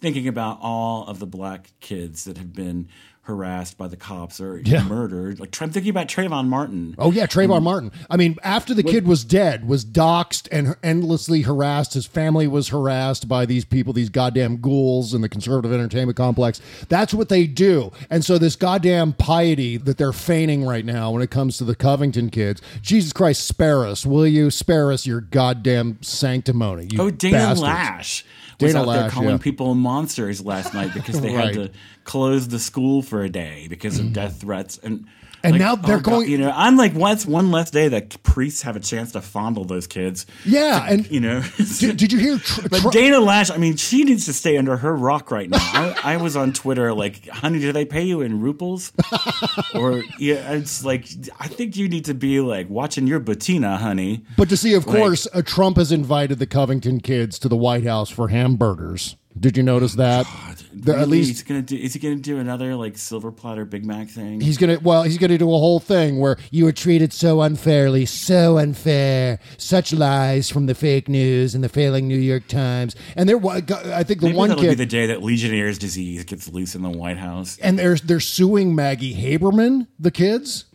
[0.03, 2.89] thinking about all of the black kids that have been
[3.21, 4.83] harassed by the cops or Yeah.
[4.83, 5.39] murdered.
[5.39, 6.93] Like I'm thinking about Trayvon Martin.
[6.97, 7.63] Oh yeah, Trayvon mm-hmm.
[7.63, 7.91] Martin.
[8.09, 11.93] I mean, after the kid was dead, was doxxed and endlessly harassed.
[11.93, 16.59] His family was harassed by these people, these goddamn ghouls in the conservative entertainment complex.
[16.89, 17.93] That's what they do.
[18.09, 21.75] And so this goddamn piety that they're feigning right now when it comes to the
[21.75, 24.51] Covington kids, Jesus Christ, spare us, will you?
[24.51, 26.89] Spare us your goddamn sanctimony.
[26.91, 27.61] You Oh, Dana bastards.
[27.61, 28.23] Loesch
[28.59, 29.37] was Dana out there Loesch, calling yeah.
[29.37, 31.45] people monsters last night because they Right.
[31.45, 31.71] had to
[32.03, 34.13] close the school for a day because of mm.
[34.13, 35.05] death threats and.
[35.43, 37.89] And like, now they're oh God, going- You know, I'm like, what's one less day
[37.89, 40.25] that priests have a chance to fondle those kids?
[40.45, 41.43] Yeah, and You know,
[41.79, 42.37] did, did you hear?
[42.37, 45.49] Tr- but Tr- Dana Loesch, I mean, she needs to stay under her rock right
[45.49, 45.57] now.
[45.59, 48.93] I, I was on Twitter like, honey, do they pay you in rubles?
[49.75, 51.07] or yeah, it's like,
[51.39, 54.23] I think you need to be like watching your Bettina, honey.
[54.37, 57.57] But to see, of Like- course, uh, Trump has invited the Covington kids to the
[57.57, 59.17] White House for hamburgers.
[59.39, 60.25] Did you notice that?
[60.73, 61.05] The- at Really?
[61.19, 61.75] least he's gonna do.
[61.75, 64.41] Is he gonna do another like silver platter Big Mac thing?
[64.41, 68.05] He's gonna well, he's gonna do a whole thing where you were treated so unfairly,
[68.05, 72.95] so unfair, such lies from the fake news and the failing New York Times.
[73.15, 73.53] And there, wa-
[73.85, 76.75] I think the Maybe one that'll kid, be the day that Legionnaire's disease gets loose
[76.75, 77.57] in the White House.
[77.61, 80.65] and they're they're suing Maggie Haberman, the kids.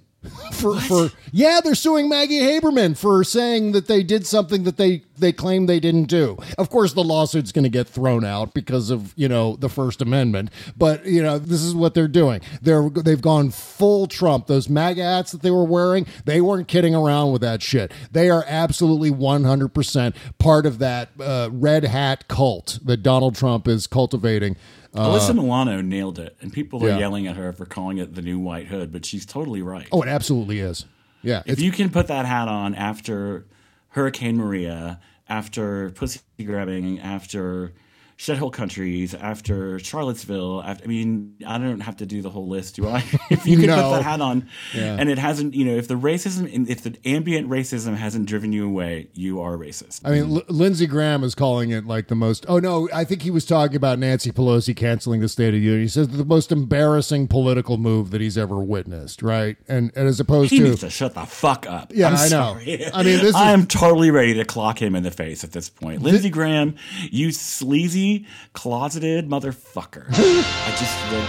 [0.51, 5.03] For, for yeah, they're suing Maggie Haberman for saying that they did something that they
[5.17, 6.37] they claim they didn't do.
[6.59, 10.03] Of course, the lawsuit's going to get thrown out because of you know the First
[10.03, 10.51] Amendment.
[10.77, 12.41] But you know this is what they're doing.
[12.61, 14.49] They're they've gone full Trump.
[14.49, 17.93] Those MAGA hats that they were wearing, they weren't kidding around with that shit.
[18.11, 23.37] They are absolutely one hundred percent part of that uh, red hat cult that Donald
[23.37, 24.57] Trump is cultivating.
[24.95, 26.99] Uh, Alyssa Milano nailed it, and people are yeah.
[26.99, 29.87] yelling at her for calling it the new white hood, but she's totally right.
[29.93, 30.87] oh, it absolutely is.
[31.23, 33.47] Yeah, if you can put that hat on after
[33.89, 37.73] Hurricane Maria, after pussy grabbing, after
[38.19, 42.75] shithole countries, after Charlottesville, after, I mean, I don't have to do the whole list,
[42.77, 42.99] do I?
[43.31, 43.77] if you can No.
[43.77, 44.97] put that hat on, Yeah.
[44.99, 48.67] and it hasn't, you know, if the racism, if the ambient racism hasn't driven you
[48.67, 50.01] away, you are racist.
[50.05, 52.45] I mean, L- Lindsey Graham is calling it like the most.
[52.49, 55.61] Oh no, I think he was talking about Nancy Pelosi canceling the State of the
[55.61, 55.83] Union.
[55.83, 59.57] He says the most embarrassing political move that he's ever witnessed, right?
[59.69, 61.93] And, and as opposed He to needs to shut the fuck up.
[61.95, 62.29] Yeah, I'm I know.
[62.29, 62.93] sorry.
[62.93, 65.69] I mean, this is- I'm totally ready to clock him in the face at this
[65.69, 66.03] point.
[66.03, 66.75] Lindsey Graham,
[67.13, 68.08] you sleazy,
[68.53, 70.07] closeted motherfucker.
[70.11, 71.29] I just, like,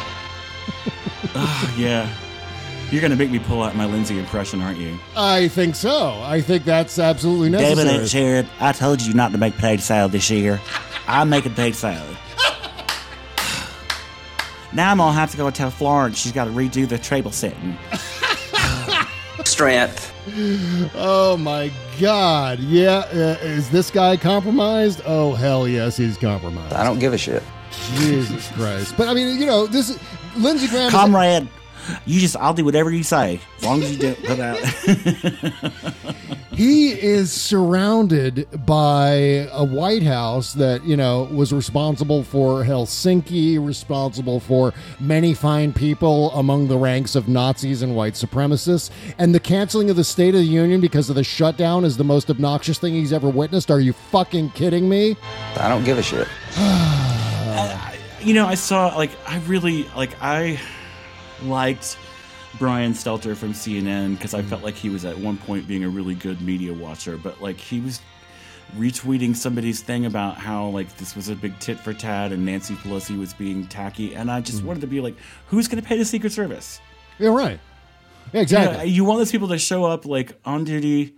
[1.35, 2.09] Ah, yeah.
[2.91, 4.97] You're gonna make me pull out my Lindsay impression, aren't you?
[5.15, 6.19] I think so.
[6.23, 7.87] I think that's absolutely necessary.
[7.87, 8.11] David H.
[8.11, 10.59] Herod, I told you not to make potato salad this year.
[11.07, 12.17] I'm making potato salad.
[14.73, 17.77] now I'm gonna have to go tell Florence she's got to redo the table setting.
[19.45, 20.11] Strength.
[20.95, 22.59] Oh my God!
[22.59, 25.01] Yeah, uh, is this guy compromised?
[25.05, 26.73] Oh hell yes, he's compromised.
[26.73, 27.43] I don't give a shit.
[27.97, 28.95] Jesus Christ!
[28.97, 29.99] But I mean, you know, this is
[30.37, 30.87] Lindsey Graham.
[30.87, 31.47] is- Comrade,
[32.05, 34.57] you just, I'll do whatever you say, as long as you don't put out.
[36.51, 44.39] he is surrounded by a White House that, you know, was responsible for Helsinki, responsible
[44.39, 48.89] for many fine people among the ranks of Nazis and white supremacists.
[49.17, 52.03] And the canceling of the State of the Union because of the shutdown is the
[52.03, 53.71] most obnoxious thing he's ever witnessed.
[53.71, 55.15] Are you fucking kidding me?
[55.57, 56.27] I don't give a shit.
[57.51, 60.59] Uh, you know, I saw like I really like I
[61.43, 61.97] liked
[62.57, 64.49] Brian Stelter from CNN because I mm-hmm.
[64.49, 67.57] felt like he was at one point being a really good media watcher, but like
[67.57, 68.01] he was
[68.75, 72.75] retweeting somebody's thing about how like this was a big tit for tat and Nancy
[72.75, 74.65] Pelosi was being tacky, and I just mm.
[74.65, 75.15] wanted to be like,
[75.47, 76.79] who's going to pay the Secret Service?
[77.17, 77.59] Yeah, right.
[78.33, 78.89] Yeah, exactly.
[78.89, 81.15] You want those people to show up like on duty.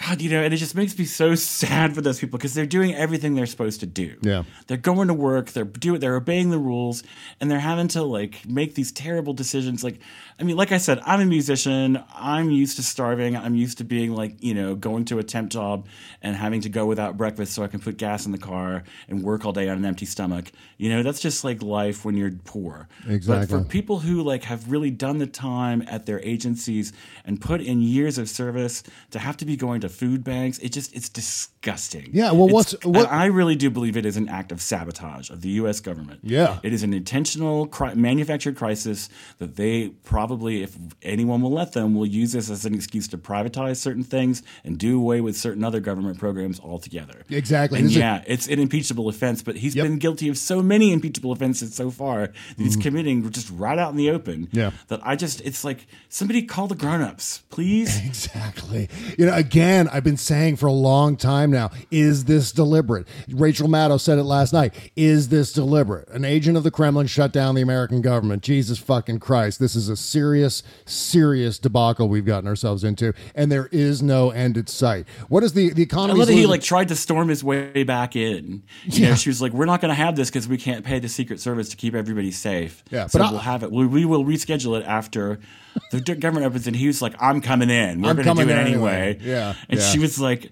[0.00, 2.64] God, you know, and it just makes me so sad for those people because they're
[2.64, 4.16] doing everything they're supposed to do.
[4.22, 4.44] Yeah.
[4.66, 7.02] They're going to work, they're doing they're obeying the rules,
[7.38, 9.84] and they're having to like make these terrible decisions.
[9.84, 10.00] Like,
[10.38, 12.02] I mean, like I said, I'm a musician.
[12.14, 13.36] I'm used to starving.
[13.36, 15.86] I'm used to being like, you know, going to a temp job
[16.22, 19.22] and having to go without breakfast so I can put gas in the car and
[19.22, 20.50] work all day on an empty stomach.
[20.78, 22.88] You know, that's just like life when you're poor.
[23.06, 23.24] Exactly.
[23.26, 26.94] But for people who like have really done the time at their agencies
[27.26, 30.70] and put in years of service to have to be going to food banks, it
[30.72, 32.10] just it's disgusting.
[32.12, 35.30] Yeah, well, It's- what's- what- I really do believe it is an act of sabotage
[35.30, 35.80] of the U.S.
[35.80, 36.20] government.
[36.22, 36.58] Yeah.
[36.62, 41.94] it is an intentional cri- manufactured crisis that they probably, if anyone will let them,
[41.94, 45.64] will use this as an excuse to privatize certain things and do away with certain
[45.64, 47.22] other government programs altogether.
[47.30, 47.78] Exactly.
[47.80, 49.84] And yeah, it's an impeachable offense, but he's Yep.
[49.86, 53.90] been guilty of so many impeachable offenses so far that he's committing just right out
[53.90, 54.46] in the open.
[54.46, 54.58] Mm-hmm.
[54.58, 54.70] Yeah.
[54.88, 57.98] That I just, it's like somebody call the grown-ups, please.
[58.10, 58.88] Exactly.
[59.18, 63.06] You know, again, I've been saying for a long time now, is this deliberate?
[63.30, 64.74] Rachel Maddow said it last night.
[64.96, 66.08] Is this deliberate?
[66.08, 68.42] An agent of the Kremlin shut down the American government.
[68.42, 69.58] Jesus fucking Christ.
[69.60, 74.56] This is a serious, serious debacle we've gotten ourselves into, and there is no end
[74.56, 75.06] in sight.
[75.28, 76.18] What is the the I economy?
[76.18, 78.62] love that he like tried to storm his way back in.
[78.84, 79.08] You Yeah.
[79.10, 81.08] know, she was like, "We're not going to have this because we can't pay the
[81.08, 82.82] Secret Service to keep everybody safe.
[82.90, 83.70] Yeah, so but I- we'll have it.
[83.70, 85.38] We, we will reschedule it after
[85.90, 88.02] the government opens." And he was like, "I'm coming in.
[88.02, 89.18] We're I'm going to do it anyway." anyway.
[89.22, 89.86] Yeah, and yeah.
[89.86, 90.50] she was like.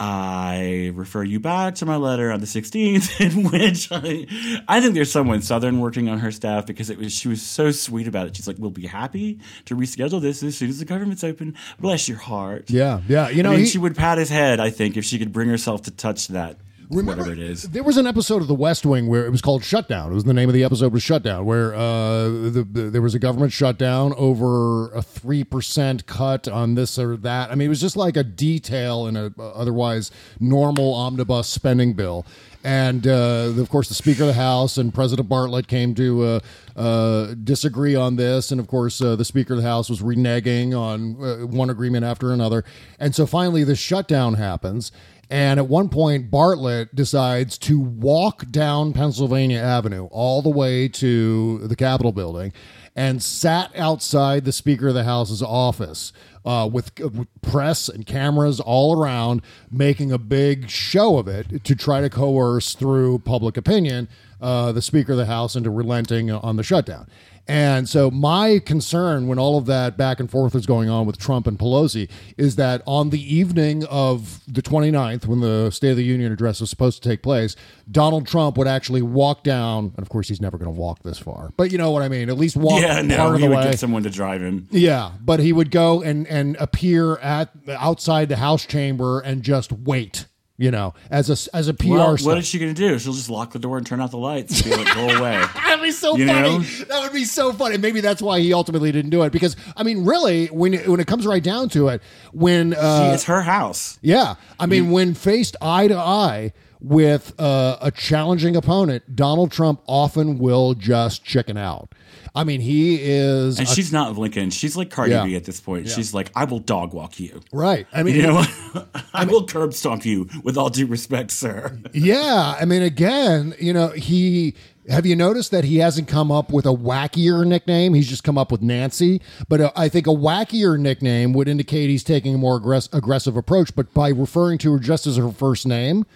[0.00, 4.28] I refer you back to my letter on the 16th, in which I,
[4.68, 7.72] I think there's someone Southern working on her staff because it was she was so
[7.72, 8.36] sweet about it.
[8.36, 11.56] She's like, "We'll be happy to reschedule this as soon as the government's open.
[11.80, 13.28] Bless your heart." Yeah, yeah.
[13.28, 14.60] You know, I mean, he- she would pat his head.
[14.60, 16.58] I think if she could bring herself to touch that
[16.88, 17.64] whatever it is.
[17.64, 20.10] There was an episode of The West Wing where it was called Shutdown.
[20.10, 23.14] It was the name of the episode was Shutdown, where uh, the, the, there was
[23.14, 27.50] a government shutdown over a three percent cut on this or that.
[27.50, 30.10] I mean, it was just like a detail in a otherwise
[30.40, 32.24] normal omnibus spending bill.
[32.64, 36.40] And uh, of course, the Speaker of the House and President Bartlett came to uh,
[36.76, 38.50] uh, disagree on this.
[38.50, 42.04] And of course, uh, the Speaker of the House was reneging on uh, one agreement
[42.04, 42.64] after another.
[42.98, 44.90] And so finally, the shutdown happens.
[45.30, 51.58] And at one point, Bartlett decides to walk down Pennsylvania Avenue all the way to
[51.58, 52.52] the Capitol building
[52.96, 56.12] and sat outside the Speaker of the House's office
[56.44, 61.62] uh, with, uh, with press and cameras all around, making a big show of it
[61.64, 64.08] to try to coerce through public opinion
[64.40, 67.08] uh, the Speaker of the House into relenting on the shutdown.
[67.50, 71.16] And so, my concern when all of that back and forth is going on with
[71.16, 75.96] Trump and Pelosi is that on the evening of the 29th, when the State of
[75.96, 77.56] the Union address was supposed to take place,
[77.90, 79.94] Donald Trump would actually walk down.
[79.96, 82.10] And of course, he's never going to walk this far, but you know what I
[82.10, 82.28] mean?
[82.28, 83.70] At least walk yeah, no, part of he the would way.
[83.70, 84.68] get someone to drive him.
[84.70, 89.72] Yeah, but he would go and and appear at outside the House chamber and just
[89.72, 90.26] wait.
[90.60, 91.88] You know, as a as a PR.
[91.90, 92.98] Well, what is she going to do?
[92.98, 95.40] She'll just lock the door and turn out the lights and be like, "Go away."
[95.54, 96.40] That'd be so You funny.
[96.40, 96.58] know?
[96.58, 97.76] That would be so funny.
[97.78, 99.30] Maybe that's why he ultimately didn't do it.
[99.30, 102.02] Because I mean, really, when it, when it comes right down to it,
[102.32, 104.00] when See, uh, it's her house.
[104.02, 109.80] yeah, I mean, when faced eye to eye with uh, a challenging opponent, Donald Trump
[109.86, 111.92] often will just chicken out.
[112.34, 114.50] I mean, he is And a- she's not Lincoln.
[114.50, 115.24] She's like Cardi Yeah.
[115.24, 115.86] B at this point.
[115.86, 115.94] Yeah.
[115.94, 117.40] She's like, I will dog walk you.
[117.52, 117.86] right.
[117.92, 118.44] I mean, You know,
[119.14, 121.78] I will curb stomp you with all due respect, sir.
[121.92, 124.54] Yeah, I mean, again, you know, he.
[124.88, 127.92] Have you noticed that he hasn't come up with a wackier nickname?
[127.92, 129.20] He's just come up with Nancy.
[129.46, 133.36] But uh, I think a wackier nickname would indicate he's taking a more aggress- aggressive
[133.36, 133.76] approach.
[133.76, 136.06] But by referring to her just as her first name,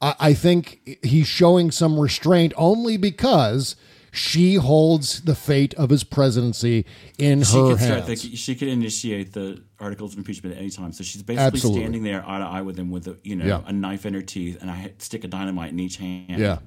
[0.00, 3.76] I, I think he's showing some restraint only because
[4.12, 6.84] she holds the fate of his presidency
[7.16, 8.06] in She her hands.
[8.06, 10.92] the, she could initiate the articles of impeachment at any time.
[10.92, 11.82] So she's basically Absolutely.
[11.82, 13.60] standing there eye to eye with him with a you know Yeah.
[13.66, 16.40] a knife in her teeth and I stick a dynamite in each hand.
[16.40, 16.58] Yeah.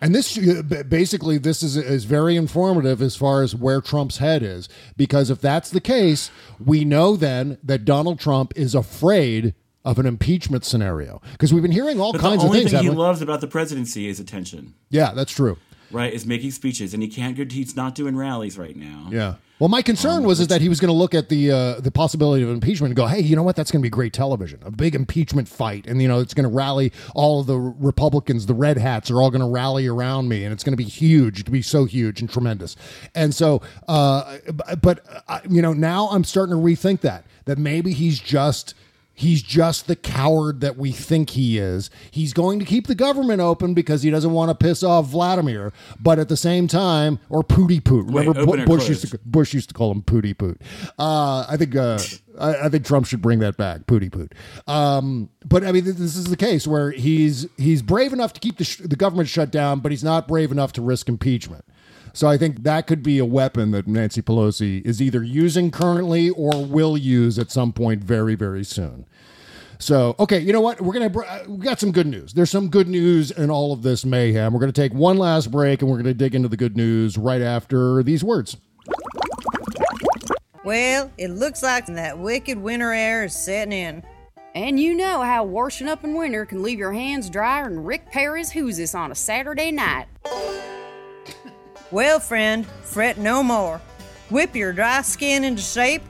[0.00, 4.42] And this uh, basically this is is very informative as far as where Trump's head
[4.44, 6.30] is because if that's the case,
[6.64, 9.54] we know then that Donald Trump is afraid
[9.84, 12.70] of an impeachment scenario because we've been hearing all But kinds of things.
[12.70, 14.74] the only thing he loves about the presidency is attention.
[14.90, 15.58] yeah, that's true.
[15.90, 17.36] Right, is making speeches, and he can't.
[17.52, 19.08] He's not doing rallies right now.
[19.10, 19.34] Yeah.
[19.58, 21.90] Well, my concern was is that he was going to look at the uh, the
[21.90, 23.56] possibility of impeachment and go, "Hey, you know what?
[23.56, 24.58] That's going to be great television.
[24.64, 28.46] A big impeachment fight, and you know, it's going to rally all of the Republicans.
[28.46, 30.88] The red hats are all going to rally around me, and it's going to be
[30.88, 31.34] huge.
[31.34, 32.74] It's going to be so huge and tremendous."
[33.14, 34.38] And so, uh,
[34.80, 38.72] but uh, you know, now I'm starting to rethink that that maybe he's just
[39.14, 41.90] He's just the coward that we think he is.
[42.10, 45.72] He's going to keep the government open because he doesn't want to piss off Vladimir,
[46.00, 48.06] but at the same time, or Pooty Poot.
[48.06, 49.18] Remember, or Bush used to?
[49.24, 50.60] Bush used to call him Pooty Poot.
[50.98, 51.98] Uh, I think uh,
[52.38, 54.34] I, I think Trump should bring that back, Pooty Poot.
[54.66, 58.56] Um, but I mean, this is the case where he's he's brave enough to keep
[58.56, 61.64] the, sh- the government shut down, but he's not brave enough to risk impeachment.
[62.12, 66.30] So I think that could be a weapon that Nancy Pelosi is either using currently
[66.30, 69.06] or will use at some point very very soon.
[69.78, 70.80] So, okay, you know what?
[70.80, 72.34] We're gonna br- uh, we got some good news.
[72.34, 74.52] There's some good news in all of this mayhem.
[74.52, 77.42] We're gonna take one last break, and we're gonna dig into the good news right
[77.42, 78.56] after these words.
[80.64, 84.04] Well, it looks like that wicked winter air is setting in.
[84.54, 88.12] And you know how washing up in winter can leave your hands drier than Rick
[88.12, 90.06] Perry's hooses on a Saturday night.
[91.92, 93.78] Well, friend, fret no more.
[94.30, 96.00] Whip your dry skin into shape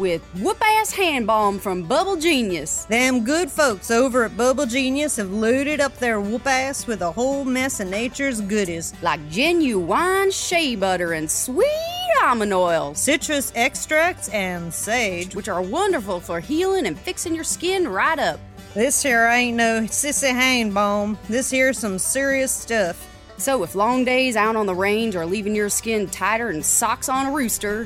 [0.00, 2.86] with whoop ass hand balm from Bubble Genius.
[2.86, 7.12] Them good folks over at Bubble Genius have loaded up their whoop ass with a
[7.12, 8.94] whole mess of nature's goodies.
[9.00, 11.70] Like genuine shea butter and sweet
[12.20, 17.86] almond oil, citrus extracts, and sage, which are wonderful for healing and fixing your skin
[17.86, 18.40] right up.
[18.74, 21.16] This here ain't no sissy hand balm.
[21.28, 23.06] This here's some serious stuff.
[23.38, 27.08] So, if long days out on the range are leaving your skin tighter than socks
[27.08, 27.84] on a rooster,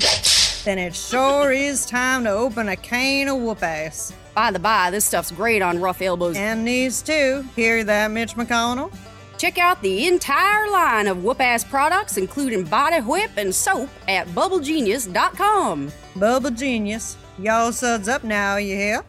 [0.64, 4.12] then it sure is time to open a can of whoop ass.
[4.34, 7.44] By the by, this stuff's great on rough elbows and knees too.
[7.56, 8.92] Hear that, Mitch McConnell?
[9.38, 14.28] Check out the entire line of whoop ass products, including body whip and soap, at
[14.28, 15.90] bubblegenius.com.
[16.16, 17.16] Bubble Genius.
[17.38, 19.04] Y'all suds up now, you hear?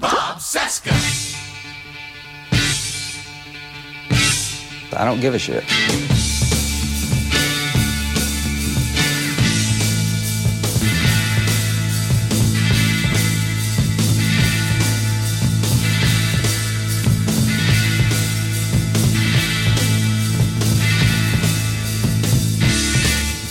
[0.00, 1.41] Bob Cesca.
[4.94, 5.64] I don't give a shit.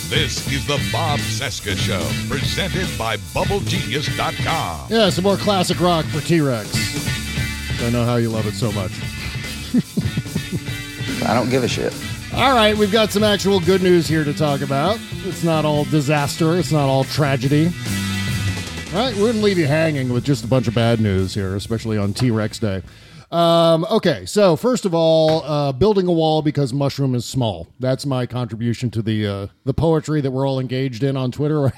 [0.08, 4.86] This is the Bob Cesca Show, presented by BubbleGenius.com.
[4.90, 6.70] Yeah, some more classic rock for T Rex.
[7.82, 8.92] I know how you love it so much.
[11.32, 11.94] I don't give a shit.
[12.34, 14.98] All right, we've got some actual good news here to talk about.
[15.24, 17.72] It's not all disaster, it's not all tragedy.
[18.88, 21.32] All right, we're going to leave you hanging with just a bunch of bad news
[21.32, 22.82] here, especially on T Rex Day.
[23.30, 27.66] Um, okay, so first of all, uh, building a wall because mushroom is small.
[27.80, 31.62] That's my contribution to the uh, the poetry that we're all engaged in on Twitter
[31.62, 31.72] right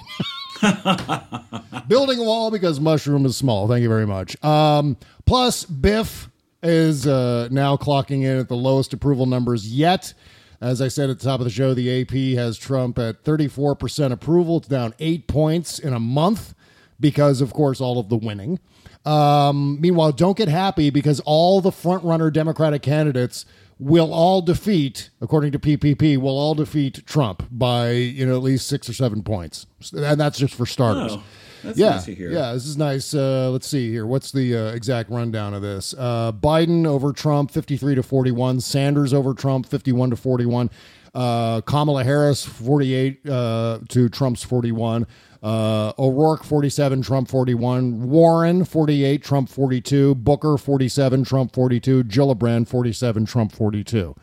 [0.62, 1.84] now.
[1.88, 3.68] building a wall because mushroom is small.
[3.68, 4.36] Thank you very much.
[4.42, 4.96] Um,
[5.26, 6.28] plus, Biff
[6.64, 10.14] is uh, now clocking in at the lowest approval numbers yet.
[10.60, 14.12] As I said at the top of the show, the AP has Trump at 34%
[14.12, 14.58] approval.
[14.58, 16.54] It's down eight points in a month
[16.98, 18.60] because, of course, all of the winning.
[19.04, 23.44] Um, meanwhile, don't get happy because all the front-runner Democratic candidates
[23.78, 28.66] will all defeat, according to PPP, will all defeat Trump by you know at least
[28.66, 31.12] six or seven points, and that's just for starters.
[31.16, 31.22] Oh,
[31.64, 32.30] that's yeah, nice to hear.
[32.30, 33.14] yeah, this is nice.
[33.14, 34.06] Uh, let's see here.
[34.06, 35.94] What's the uh, exact rundown of this?
[35.96, 38.60] Uh, Biden over Trump, fifty-three to forty-one.
[38.60, 40.70] Sanders over Trump, fifty-one to forty-one.
[41.14, 45.06] Uh, Kamala Harris, forty-eight uh, to Trump's forty-one.
[45.42, 48.08] Uh, O'Rourke, 47, Trump 41.
[48.08, 50.14] Warren, 48, Trump 42.
[50.14, 52.04] Booker, 47, Trump 42.
[52.04, 54.16] Gillibrand, 47, Trump 42.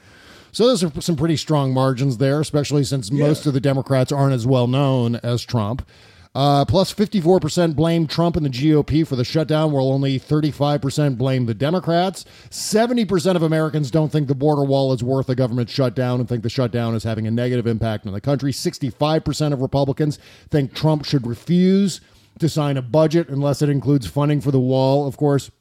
[0.52, 4.34] So those are some pretty strong margins there, especially since most of the Democrats aren't
[4.34, 5.88] as well known as Trump.
[6.34, 11.46] Uh, plus 54% blame Trump and the GOP for the shutdown, while only 35% blame
[11.46, 12.24] the Democrats.
[12.50, 16.44] 70% of Americans don't think the border wall is worth a government shutdown and think
[16.44, 18.54] the shutdown is having a negative impact on the country.
[18.54, 20.20] 65% of Republicans
[20.50, 22.00] think Trump should refuse
[22.40, 25.08] to sign a budget unless it includes funding for the wall.
[25.08, 25.52] Of course,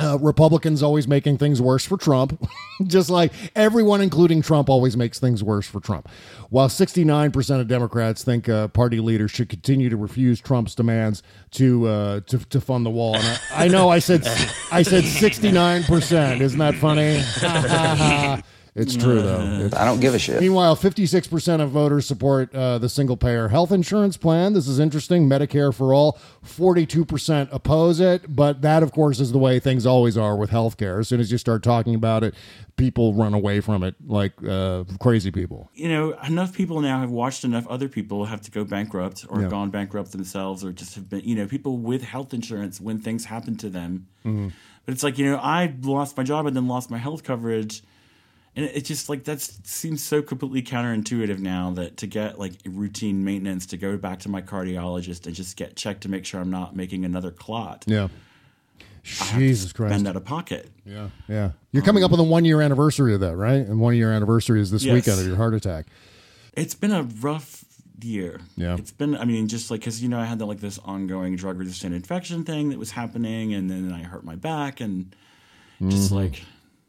[0.00, 2.42] uh, Republicans always making things worse for Trump,
[2.86, 6.08] just like everyone, including Trump, always makes things worse for Trump.
[6.48, 11.22] While 69% of Democrats think uh, party leaders should continue to refuse Trump's demands
[11.52, 13.16] to uh, to, to fund the wall.
[13.16, 14.26] And I, I know I said
[14.72, 16.40] I said 69%.
[16.40, 18.42] Isn't that funny?
[18.74, 19.40] it's true though.
[19.66, 20.40] It's- I don't give a shit.
[20.40, 24.52] Meanwhile, 56% of voters support uh, the single payer health insurance plan.
[24.52, 25.28] This is interesting.
[25.28, 26.18] Medicare for all.
[26.44, 28.34] 42% oppose it.
[28.34, 31.00] But that, of course, is the way things always are with healthcare.
[31.00, 32.34] As soon as you start talking about it,
[32.76, 35.68] people run away from it like uh, crazy people.
[35.74, 39.38] you know, enough people now have watched enough other people have to go bankrupt or
[39.38, 39.42] Yeah.
[39.42, 42.98] have gone bankrupt themselves or just have been, you know, people with health insurance when
[42.98, 44.06] things happen to them.
[44.24, 44.52] Mhm.
[44.86, 47.82] But it's like, you know, I lost my job and then lost my health coverage.
[48.56, 52.54] And it- it's just like that seems so completely counterintuitive now that to get like
[52.64, 56.40] routine maintenance, to go back to my cardiologist and just get checked to make sure
[56.40, 57.84] I'm not making another clot.
[57.86, 58.08] Yeah.
[59.20, 59.94] I have to Jesus Christ.
[59.94, 60.70] Spend out of pocket.
[60.84, 61.08] Yeah.
[61.28, 61.52] Yeah.
[61.72, 63.66] You're coming up on the one year anniversary of that, right?
[63.66, 64.92] And one year anniversary is this Yes.
[64.94, 65.86] weekend of your heart attack.
[66.54, 67.64] It's been a rough
[68.02, 68.40] year.
[68.56, 68.76] Yeah.
[68.76, 71.36] It's been, I mean, just like, because, you know, I had that, like this ongoing
[71.36, 75.14] drug resistant infection thing that was happening, and then I hurt my back, and
[75.88, 76.16] just Mhm.
[76.16, 76.42] like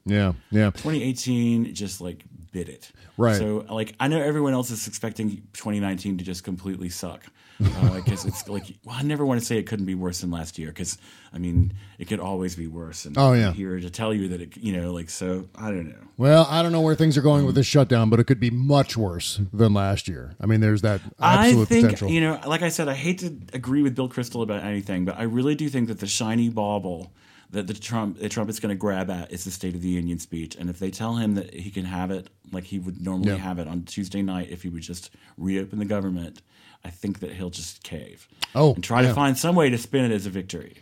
[0.06, 0.34] Yeah.
[0.49, 0.72] Yeah.
[0.72, 2.91] 2018 just like bit it.
[3.18, 3.38] Right.
[3.38, 7.26] So, like, I know everyone else is expecting 2019 to just completely suck.
[7.64, 10.32] Uh, because it's like, well, I never want to say it couldn't be worse than
[10.32, 10.97] last year, because,
[11.32, 13.06] I mean, it could always be worse.
[13.06, 13.54] And Oh, yeah.
[13.54, 16.08] Here to tell you that it, you know, like, so I don't know.
[16.18, 18.49] Well, I don't know where things are going with this shutdown, but it could be
[18.49, 20.34] much worse than last year.
[20.41, 22.10] I mean, there's that absolute I think potential.
[22.10, 25.18] you know, like I said, I hate to agree with Bill Kristol about anything, but
[25.18, 27.14] I really do think that the shiny bauble
[27.52, 29.89] that the Trump that Trump is going to grab at is the State of the
[29.89, 33.02] Union speech, and if they tell him that he can have it like he would
[33.02, 33.38] normally Yeah.
[33.38, 36.41] have it on Tuesday night, if he would just reopen the government,
[36.84, 38.28] I think that he'll just cave.
[38.56, 39.10] Oh, and try yeah.
[39.10, 40.76] to find some way to spin it as a victory.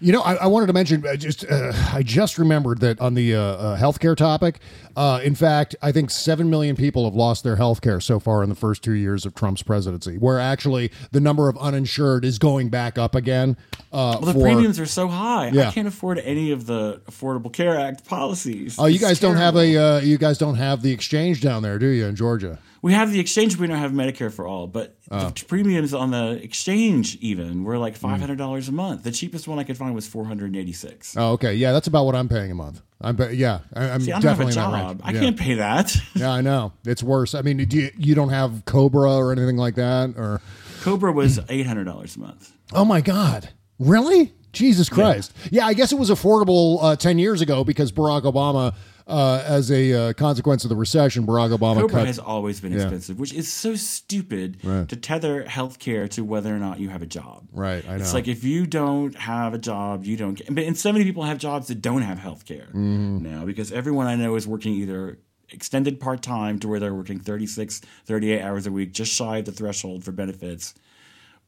[0.00, 1.06] You know, I, I wanted to mention.
[1.06, 4.58] I just uh, I just remembered that on the uh, uh, healthcare topic.
[4.96, 8.48] Uh, in fact, I think seven million people have lost their healthcare so far in
[8.48, 10.18] the first two years of Trump's presidency.
[10.18, 13.56] Where actually the number of uninsured is going back up again.
[13.92, 15.50] Uh, Well, the for- premiums are so high.
[15.52, 15.68] Yeah.
[15.68, 18.76] I can't afford any of the Affordable Care Act policies.
[18.78, 21.78] Oh, you guys don't have a uh, you guys don't have the exchange down there,
[21.78, 22.58] do you, in Georgia?
[22.84, 25.30] We have the exchange, we don't have Medicare for all, but Oh.
[25.30, 27.96] the premiums on the exchange even were like mm.
[27.96, 29.04] five hundred dollars a month.
[29.04, 31.16] The cheapest one I could find was four hundred and eighty six.
[31.16, 32.82] Oh, okay, yeah, that's about what I'm paying a month.
[33.00, 35.00] I'm pa- yeah, I, I'm See, I don't have a definitely job.
[35.02, 35.20] I Yeah.
[35.20, 35.96] can't pay that.
[36.14, 37.34] Yeah, I know it's worse.
[37.34, 40.42] I mean, do you, you don't have Cobra or anything like that, or
[40.82, 42.52] Cobra was eight hundred dollars a month.
[42.74, 43.48] Oh my God!
[43.78, 44.34] Really?
[44.54, 45.32] Jesus Christ!
[45.50, 48.74] Yeah, I guess it was affordable uh, ten years ago because Barack Obama,
[49.06, 52.06] uh, as a uh, consequence of the recession, Barack Obama Cobra cut.
[52.06, 52.82] has always been Yeah.
[52.82, 54.88] expensive, which is so stupid Right.
[54.88, 57.46] to tether healthcare to whether or not you have a job.
[57.52, 60.54] Right, I It's like if you don't have a job, you don't get.
[60.54, 63.20] But and so many people have jobs that don't have healthcare Mhm.
[63.20, 65.18] now because everyone I know is working either
[65.50, 69.44] extended part time to where they're working 36, 38 hours a week, just shy of
[69.44, 70.74] the threshold for benefits,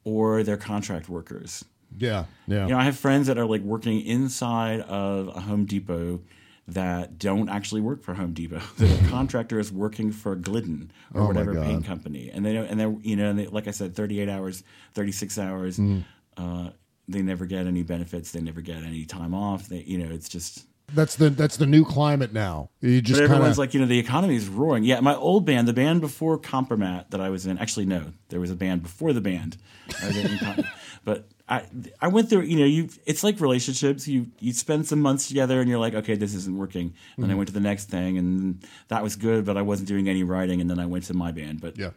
[0.05, 1.65] or they're contract workers.
[1.97, 2.65] Yeah, yeah.
[2.65, 6.21] You know, I have friends that are like working inside of a Home Depot
[6.69, 8.61] that don't actually work for Home Depot.
[8.77, 12.81] The contractor is working for Glidden or Oh whatever paint company, and they don't, and
[12.81, 14.63] they you know, and they, like I said, thirty eight hours,
[14.95, 15.79] thirty six hours.
[15.79, 16.05] Mm.
[16.37, 16.71] Uh,
[17.09, 18.33] they never get any benefits.
[18.33, 19.69] They never get any time off.
[19.69, 20.67] They, you know, it's just.
[20.95, 22.71] That's the that's the new climate now.
[22.81, 24.85] You just but everyone's of like, you know, the economy is roaring.
[24.85, 28.39] Yeah, my old band, the band before Compromat that I was in, actually no, there
[28.39, 29.57] was a band before the band.
[30.01, 30.65] I was in
[31.05, 31.65] but I
[32.01, 34.09] I went through, you know, you it's like relationships.
[34.09, 36.95] You you spend some months together and you're like, okay, this isn't working.
[37.17, 37.39] And then I mm-hmm.
[37.39, 40.61] went to the next thing and that was good, but I wasn't doing any writing.
[40.61, 41.61] And then I went to my band.
[41.61, 41.91] But yeah.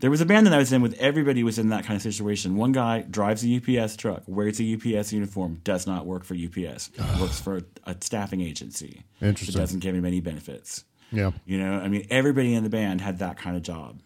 [0.00, 2.00] There was a band that I was in with everybody was in that kind of
[2.00, 2.56] situation.
[2.56, 6.90] One guy drives a UPS truck, wears a UPS uniform, does not work for UPS,
[7.20, 9.02] works for a, a staffing agency.
[9.20, 9.52] Interesting.
[9.52, 10.84] That doesn't give him any benefits.
[11.12, 11.32] Yeah.
[11.44, 14.00] You know, I mean, everybody in the band had that kind of job.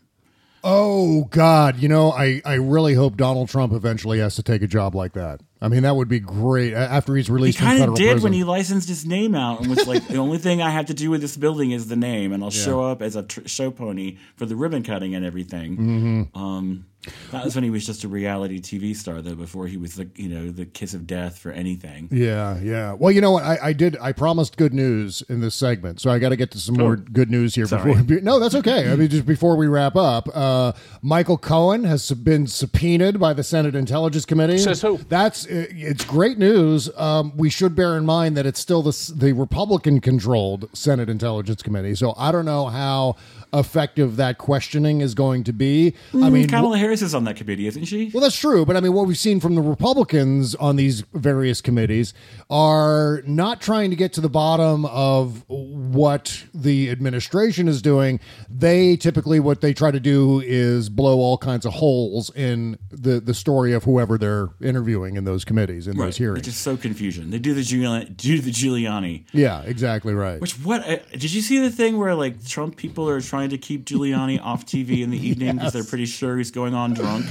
[0.67, 4.67] Oh God, you know, I I really hope Donald Trump eventually has to take a
[4.67, 5.41] job like that.
[5.61, 8.23] I mean, that would be great after he's released from kind of did prison.
[8.23, 10.95] when he licensed his name out and was like, the only thing I have to
[10.95, 12.65] do with this building is the name, and I'll Yeah.
[12.65, 16.29] show up as a tr- show pony for the ribbon cutting and everything.
[16.35, 16.39] Mhm.
[16.39, 16.87] Um,
[17.33, 19.35] that was when he was just a reality TV star, though.
[19.35, 22.09] Before he was the you know the kiss of death for anything.
[22.11, 22.93] Yeah, yeah.
[22.93, 23.45] Well, you know what?
[23.45, 23.97] I, I did.
[24.01, 26.93] I promised good news in this segment, so I got to get to some more
[26.95, 26.97] Oh.
[27.13, 27.95] good news here Sorry.
[27.95, 28.21] before.
[28.25, 28.91] No, that's okay.
[28.93, 33.43] I mean, just before we wrap up, uh, Michael Cohen has been subpoenaed by the
[33.43, 34.59] Senate Intelligence Committee.
[34.59, 34.99] Says who?
[35.09, 36.89] That's uh, it's great news.
[36.97, 41.95] Um, we should bear in mind that it's still the the Republican-controlled Senate Intelligence Committee.
[41.95, 43.17] So I don't know how
[43.55, 45.95] effective that questioning is going to be.
[46.13, 48.11] I Mm, mean, Kamala Harris is on that committee, isn't she?
[48.13, 51.61] well, that's true, but I mean, what we've seen from the Republicans on these various
[51.61, 52.13] committees
[52.51, 58.21] are not trying to get to the bottom of what the administration is doing.
[58.51, 63.21] They typically, what they try to do is blow all kinds of holes in the
[63.21, 66.41] the story of whoever they're interviewing in those committees in those hearings.
[66.41, 67.31] It's just so confusion.
[67.31, 69.25] They do the Giuliani, do the Giuliani.
[69.33, 70.41] Yeah, exactly right.
[70.41, 73.59] Which what uh, did you see the thing where like Trump people are trying to
[73.59, 77.27] keep Giuliani off TV in the evening because they're pretty sure he's going on drunk?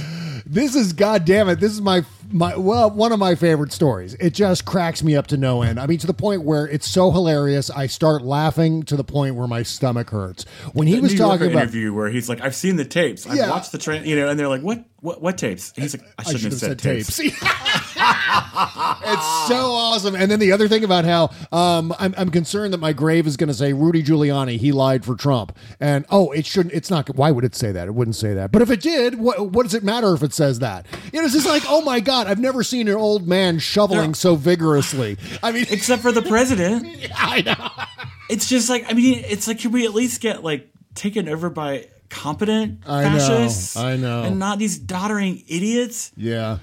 [0.46, 1.58] This is goddamn it.
[1.60, 4.12] This is my my well one of my favorite stories.
[4.14, 5.80] It just cracks me up to no end.
[5.80, 7.70] I mean, to the point where it's so hilarious.
[7.70, 10.44] I start laughing to the point where my stomach hurts.
[10.74, 12.84] When he The was New talking Yorker about interview where he's like, "I've seen the
[12.84, 13.26] tapes.
[13.26, 13.48] I've Yeah.
[13.50, 14.84] watched the train," you know, and they're like, "What?
[15.00, 15.22] What?
[15.22, 17.18] What tapes?" And he's like, "I shouldn't, have, said, tapes."
[19.04, 20.14] it's so awesome.
[20.14, 23.36] And then the other thing about how um, I'm, I'm concerned that my grave is
[23.36, 26.74] going to say Rudy Giuliani he lied for Trump, and oh, it shouldn't.
[26.74, 27.14] It's not.
[27.14, 27.88] Why would it say that?
[27.88, 28.52] It wouldn't say that.
[28.52, 30.86] But if it did, what, what does it matter if it says that?
[31.12, 34.14] You know, it's just like, oh my god, I've never seen an old man shoveling
[34.14, 35.16] so vigorously.
[35.42, 36.86] I mean, except for the president.
[37.16, 37.84] I know.
[38.28, 41.50] It's just like I mean, it's like, can we at least get like taken over
[41.50, 43.76] by competent I know, fascists?
[43.76, 44.22] I know.
[44.22, 46.12] and not these doddering idiots.
[46.16, 46.58] Yeah.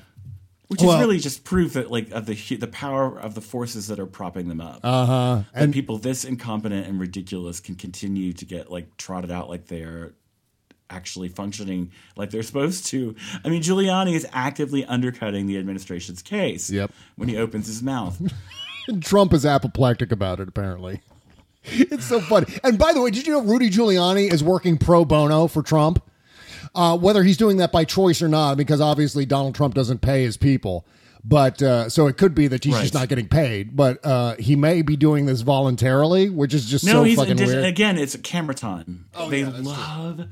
[0.71, 3.87] Which Well- is really just proof that like of the the power of the forces
[3.87, 4.79] that are propping them up.
[4.83, 5.43] Uh-huh.
[5.53, 9.67] That And- people this incompetent and ridiculous can continue to get like trotted out like
[9.67, 10.13] they're
[10.89, 13.15] actually functioning like they're supposed to.
[13.43, 16.69] I mean, Giuliani is actively undercutting the administration's case.
[16.69, 16.91] Yep.
[17.17, 18.21] When he opens his mouth.
[18.87, 21.01] And Trump is apoplectic about it, apparently.
[21.63, 22.47] It's so funny.
[22.63, 26.01] And by the way, did you know Rudy Giuliani is working pro bono for Trump?
[26.73, 30.23] Uh, whether he's doing that by choice or not, because obviously Donald Trump doesn't pay
[30.23, 30.85] his people.
[31.23, 33.75] But uh, so it could be that he's just not getting paid.
[33.75, 37.37] But uh, he may be doing this voluntarily, which is just no, so he's fucking
[37.37, 37.65] weird.
[37.65, 37.97] again.
[37.97, 39.05] It's a camera time.
[39.13, 40.27] Oh, they love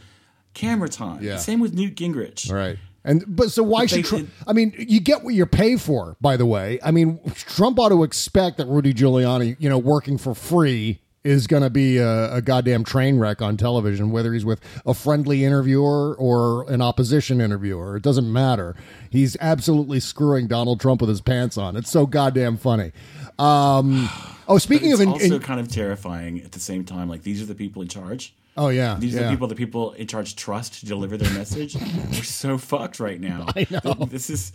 [0.53, 1.23] camera time.
[1.23, 1.37] Yeah.
[1.37, 2.51] Same with Newt Gingrich.
[2.51, 2.77] Right.
[3.03, 4.29] And but so why But should Trump?
[4.47, 6.17] I mean, you get what you're paid for.
[6.19, 10.17] By the way, I mean Trump ought to expect that Rudy Giuliani, you know, working
[10.17, 14.45] for free is going to be a, a goddamn train wreck on television, whether he's
[14.45, 17.97] with a friendly interviewer or an opposition interviewer.
[17.97, 18.75] It doesn't matter.
[19.09, 21.75] He's absolutely screwing Donald Trump with his pants on.
[21.75, 22.91] It's so goddamn funny.
[23.37, 24.09] Um,
[24.47, 27.09] oh, speaking of, it's in, also in- kind of terrifying at the same time.
[27.09, 28.33] Like these are the people in charge.
[28.59, 29.25] Oh yeah, These are yeah.
[29.25, 31.75] the people that people in charge trust to deliver their message.
[32.11, 33.47] We're so fucked right now.
[33.55, 33.95] I know.
[34.09, 34.51] This is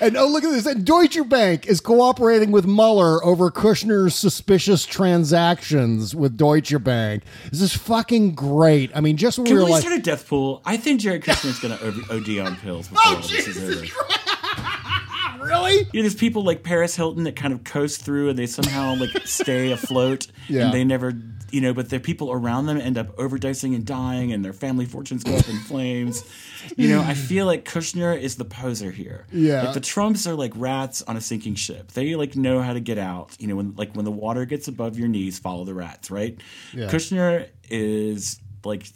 [0.00, 0.66] And oh, look at this.
[0.66, 7.22] And Deutsche Bank is cooperating with Mueller over Kushner's suspicious transactions with Deutsche Bank.
[7.50, 8.90] This is fucking great.
[8.96, 10.62] I mean, just when Can we we like, start a death pool?
[10.64, 15.44] I think Jared Kushner's going to OD on pills before oh, all this is over.
[15.44, 15.86] really?
[15.92, 19.10] Yeah, there's people like Paris Hilton that kind of coast through and they somehow like
[19.26, 20.28] stay afloat.
[20.48, 20.64] Yeah.
[20.66, 21.12] And they never,
[21.52, 24.86] you know, but the people around them end up overdosing and dying and their family
[24.86, 26.24] fortunes go up in flames.
[26.76, 29.26] You know, I feel like Kushner is the poser here.
[29.30, 29.64] Yeah.
[29.64, 31.92] Like the Trumps are like rats on a sinking ship.
[31.92, 33.36] They like know how to get out.
[33.38, 36.40] You know, when like when the water gets above your knees, follow the rats, right?
[36.72, 36.86] Yeah.
[36.86, 38.86] Kushner is like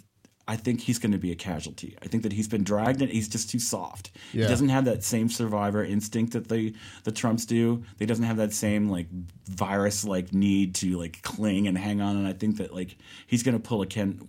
[0.49, 1.97] I think he's going to be a casualty.
[2.03, 4.13] I think that he's been dragged and he's just too soft.
[4.33, 4.45] Yeah.
[4.45, 6.73] He doesn't have that same survivor instinct that the
[7.05, 7.83] the Trumps do.
[7.99, 9.09] He doesn't have that same like
[9.49, 12.17] virus like need to like cling and hang on.
[12.17, 14.29] And I think that like he's going to pull a Ken.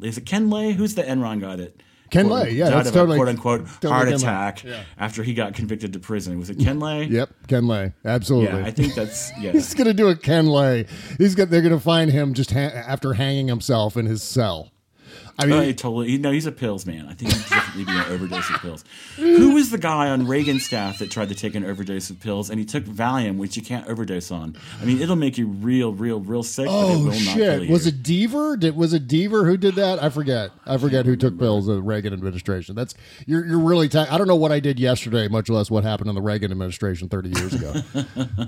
[0.00, 0.72] Is it Ken Lay?
[0.72, 1.82] Who's the Enron guy that?
[2.08, 4.82] Ken quote- Lay, yeah, that's totally- a quote unquote totally heart Ken attack Yeah.
[4.96, 6.38] after he got convicted to prison.
[6.38, 7.06] Was it Ken Lay?
[7.06, 8.60] Yep, Ken Lay, absolutely.
[8.60, 9.50] Yeah, I think that's yeah.
[9.50, 10.86] He's gonna do a Ken Lay.
[11.18, 11.50] He's got.
[11.50, 14.70] They're gonna find him just ha- after hanging himself in his cell.
[15.38, 16.08] I mean, oh, he totally.
[16.08, 17.06] He, no, he's a pills man.
[17.08, 18.84] I think he'd definitely be an overdose of pills.
[19.16, 22.48] Who was the guy on Reagan's staff that tried to take an overdose of pills
[22.48, 24.56] and he took Valium, which you can't overdose on?
[24.80, 26.66] I mean, it'll make you real, real, real sick.
[26.66, 27.68] but it Oh will shit!
[27.68, 28.58] Was it Deaver?
[28.58, 30.02] Did was it Deaver who did that?
[30.02, 30.52] I forget.
[30.64, 32.74] I forget who took pills in the Reagan administration.
[32.74, 32.94] That's
[33.26, 33.88] you're you're really.
[33.90, 36.50] ta- I don't know what I did yesterday, much less what happened in the Reagan
[36.50, 37.72] administration thirty years ago.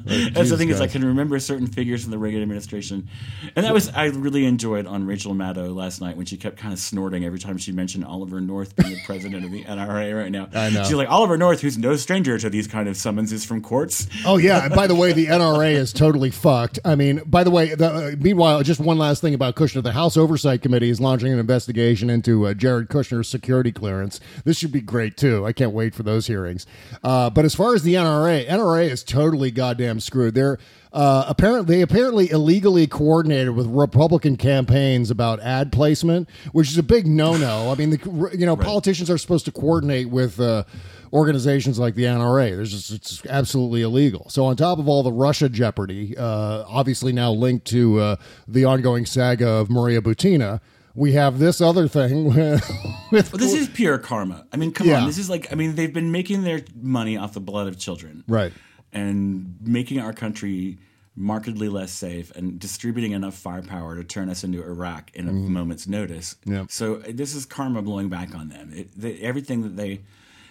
[0.06, 3.08] That's the thing is, I can remember certain figures from the Reagan administration,
[3.56, 6.72] and that was I really enjoyed on Rachel Maddow last night when she kept kind
[6.72, 10.30] of snorting every time she mentioned Oliver North being the president of the NRA right
[10.30, 10.48] now.
[10.54, 10.84] I know.
[10.84, 14.08] She's like Oliver North, who's no stranger to these kind of summonses from courts.
[14.24, 14.66] Oh yeah.
[14.66, 16.78] and By the way, the NRA is totally fucked.
[16.84, 19.92] I mean, by the way, the, uh, meanwhile, just one last thing about Kushner: the
[19.92, 24.20] House Oversight Committee is launching an investigation into uh, Jared Kushner's security clearance.
[24.44, 25.44] This should be great too.
[25.46, 26.66] I can't wait for those hearings.
[27.02, 30.34] Uh, but as far as the NRA, NRA is totally goddamn screwed.
[30.34, 30.58] They're
[30.92, 36.82] uh, apparently they apparently illegally coordinated with Republican campaigns about ad placement, which is a
[36.82, 37.70] big no-no.
[37.70, 40.40] I mean, the, you know, politicians are supposed to coordinate with.
[40.40, 40.64] Uh,
[41.10, 42.54] organizations like the NRA.
[42.54, 44.28] There's just it's absolutely illegal.
[44.28, 48.16] So on top of all the Russia jeopardy, uh, obviously now linked to uh,
[48.46, 50.60] the ongoing saga of Maria Butina,
[50.94, 52.70] we have this other thing with.
[53.10, 54.46] with Well, this is pure karma.
[54.52, 55.00] I mean, come Yeah.
[55.00, 55.06] on.
[55.06, 58.22] This is like, I mean, they've been making their money off the blood of children.
[58.28, 58.52] Right.
[58.92, 60.78] And making our country
[61.14, 65.48] markedly less safe and distributing enough firepower to turn us into Iraq in a Mhm.
[65.48, 66.36] moment's notice.
[66.44, 66.66] Yeah.
[66.68, 68.70] So this is karma blowing back on them.
[68.72, 70.00] It, they, everything that they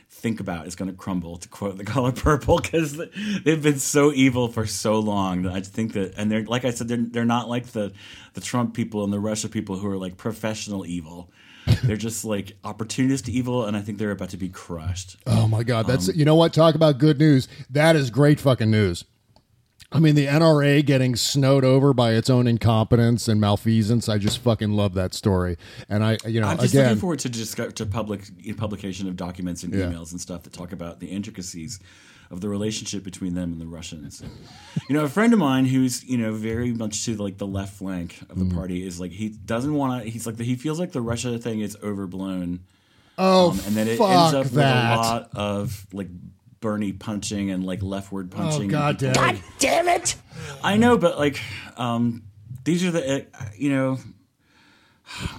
[0.10, 2.98] think about is going to crumble, to quote the color purple, because
[3.44, 5.44] they've been so evil for so long.
[5.44, 7.94] that I think that, and they're like I said, they're they're not like the
[8.34, 11.30] the Trump people and the Russia people who are like professional evil.
[11.84, 15.18] They're just like opportunist evil, and I think they're about to be crushed.
[15.28, 16.54] Oh my God, that's Um, you know what?
[16.54, 17.48] Talk about good news.
[17.70, 19.04] That is great fucking news.
[19.90, 24.10] I mean, the NRA getting snowed over by its own incompetence and malfeasance.
[24.10, 25.58] I just fucking love that story.
[25.88, 28.24] And I, you know, I'm just again, looking forward to discuss, to public
[28.58, 29.86] publication of documents and Yeah.
[29.86, 31.80] emails and stuff that talk about the intricacies
[32.30, 34.22] of the relationship between them and the Russians.
[34.90, 37.76] you know, a friend of mine who's you know very much to like the left
[37.76, 38.54] flank of the Mm.
[38.56, 40.10] party is like he doesn't want to.
[40.10, 42.62] He's like he feels like the Russia thing is overblown.
[43.18, 46.10] Oh, um, and then it ends up with a lot of like
[46.60, 48.70] Bernie punching and like leftward punching.
[48.70, 49.16] Oh, God damn it.
[49.16, 50.16] God damn it!
[50.64, 51.40] I know, but like,
[51.78, 52.24] um,
[52.64, 53.98] these are the uh, you know.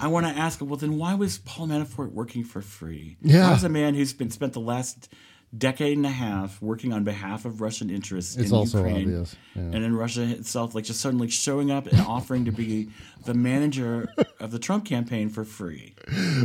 [0.01, 3.17] I want to ask, well, then why was Paul Manafort working for free?
[3.21, 3.45] Yeah.
[3.45, 5.09] Why was a man who's been spent the last
[5.57, 9.35] decade and a half working on behalf of Russian interests It's in also Ukraine obvious,
[9.55, 9.61] yeah.
[9.63, 12.89] and in Russia itself, like just suddenly showing up and offering to be
[13.25, 15.95] the manager of the Trump campaign for free?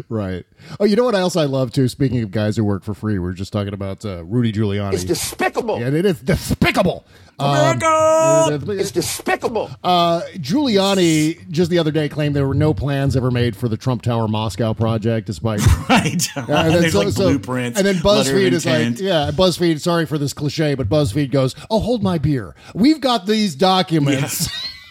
[0.08, 0.46] right.
[0.80, 1.88] Oh, you know what else I love too?
[1.88, 4.94] Speaking of guys who work for free, we are just talking about uh, Rudy Giuliani.
[4.94, 5.80] It's despicable.
[5.80, 7.04] Yeah, it is despicable.
[7.38, 8.72] America!
[8.72, 9.70] it's despicable.
[9.82, 13.76] Uh, Giuliani just the other day claimed there were no plans ever made for the
[13.76, 16.28] Trump Tower Moscow project, despite right.
[16.46, 19.80] There's, like, blueprints, And then letter of BuzzFeed is like, yeah, BuzzFeed.
[19.80, 22.54] Sorry for this cliche, but BuzzFeed goes, "Oh, hold my beer.
[22.74, 24.48] We've got these documents."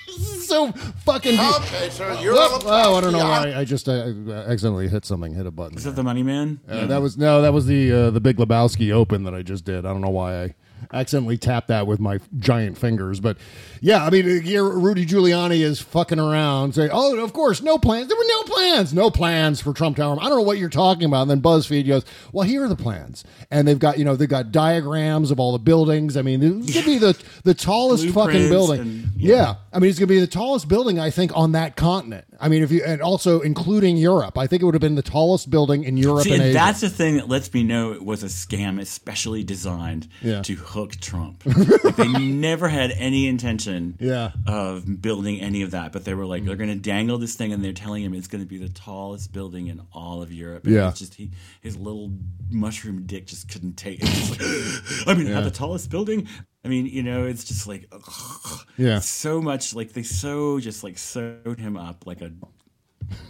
[0.48, 1.40] so fucking.
[1.40, 4.14] Okay, sir, you're oh, oh, I don't know why I just uh,
[4.48, 5.78] accidentally hit something, hit a button.
[5.78, 6.60] Is that the Money Man?
[6.68, 9.66] Uh, That was no, that was the uh, the Big Lebowski Open that I just
[9.66, 9.86] did.
[9.86, 10.56] I don't know why I
[10.92, 13.38] accidentally tapped that with my giant fingers, but
[13.82, 18.08] yeah, I mean, Rudy Giuliani is fucking around, saying, "Oh, of course, no plans.
[18.08, 21.06] There were no plans, no plans for Trump Tower." I don't know what you're talking
[21.06, 21.24] about.
[21.24, 24.30] And then BuzzFeed goes, "Well, here are the plans," and they've got you know they've
[24.30, 26.16] got diagrams of all the buildings.
[26.18, 28.80] I mean, this could be the the tallest fucking building.
[28.82, 29.56] and- yeah.
[29.72, 32.26] I mean, it's going to be the tallest building I think on that continent.
[32.40, 35.02] I mean, if you and also including Europe, I think it would have been the
[35.02, 36.54] tallest building in Europe See, and and Asia.
[36.54, 40.42] that's the thing that lets me know it was a scam, especially designed Yeah.
[40.44, 41.44] to hook Trump.
[41.46, 42.08] like they
[42.48, 44.32] never had any intention Yeah.
[44.48, 47.54] of building any of that, but they were like, they're going to dangle this thing,
[47.54, 50.66] and they're telling him it's going to be the tallest building in all of Europe.
[50.66, 50.90] And Yeah.
[50.90, 52.12] it's just he, his little
[52.50, 54.06] mushroom dick just couldn't take it.
[54.32, 55.42] Like, I mean, Yeah.
[55.42, 56.28] the tallest building.
[56.66, 58.60] I mean, you know, it's just like, ugh.
[58.78, 59.00] Yeah.
[59.00, 62.32] so much like they so just like sewed him up like a,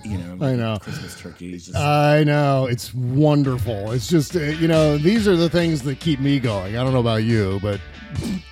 [0.04, 0.78] you know, I know.
[0.80, 1.52] Christmas turkey.
[1.54, 3.92] Just, I know it's wonderful.
[3.92, 6.78] It's just uh, you know these are the things that keep me going.
[6.78, 7.80] I don't know about you, but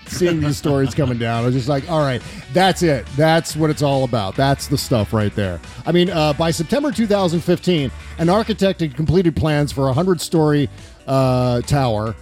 [0.08, 2.22] seeing these stories coming down, I was just like, all right,
[2.54, 3.06] that's it.
[3.16, 4.36] That's what it's all about.
[4.36, 5.60] That's the stuff right there.
[5.86, 10.70] I mean, uh, by September 2015, an architect had completed plans for a hundred-story
[11.08, 12.16] uh, tower.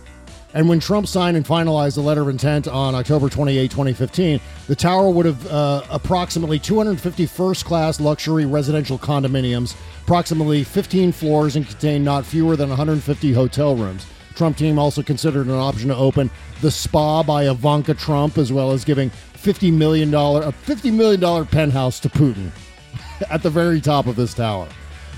[0.54, 4.76] And when Trump signed and finalized the letter of intent on October 28, 2015, the
[4.76, 11.68] tower would have uh, approximately 250 first class luxury residential condominiums, approximately 15 floors, and
[11.68, 14.08] contain not fewer than 150 hotel rooms.
[14.34, 16.32] Trump team also considered an option to open
[16.62, 22.00] the spa by Ivanka Trump, as well as giving $50 million, a $50 million penthouse
[22.00, 22.50] to Putin
[23.30, 24.68] at the very top of this tower.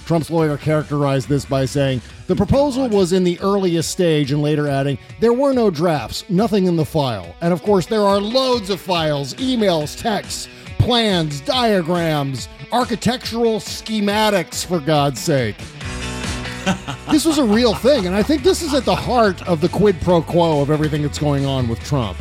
[0.05, 4.67] Trump's lawyer characterized this by saying the proposal was in the earliest stage and later
[4.67, 7.35] adding there were no drafts, nothing in the file.
[7.41, 10.47] And of course, there are loads of files, emails, texts,
[10.79, 15.57] plans, diagrams, architectural schematics, for God's sake.
[17.11, 19.69] this was a real thing, and I think this is at the heart of the
[19.69, 22.17] quid pro quo of everything that's going on with Trump.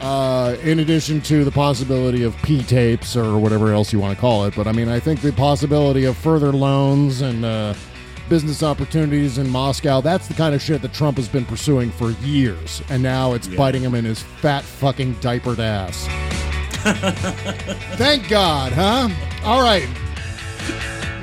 [0.00, 4.20] Uh, in addition to the possibility of P tapes or whatever else you want to
[4.20, 7.74] call it, but I mean, I think the possibility of further loans and uh,
[8.28, 12.10] business opportunities in Moscow, that's the kind of shit that Trump has been pursuing for
[12.22, 16.06] years, and now it's biting him in his fat fucking diapered ass.
[17.96, 19.08] Thank God, huh?
[19.42, 19.88] All right.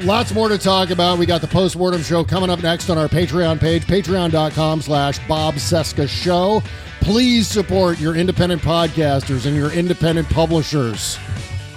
[0.03, 1.19] Lots more to talk about.
[1.19, 5.56] We got the postmortem show coming up next on our Patreon page, patreon.com slash Bob
[5.56, 6.64] Cesca Show.
[7.02, 11.18] Please support your independent podcasters and your independent publishers.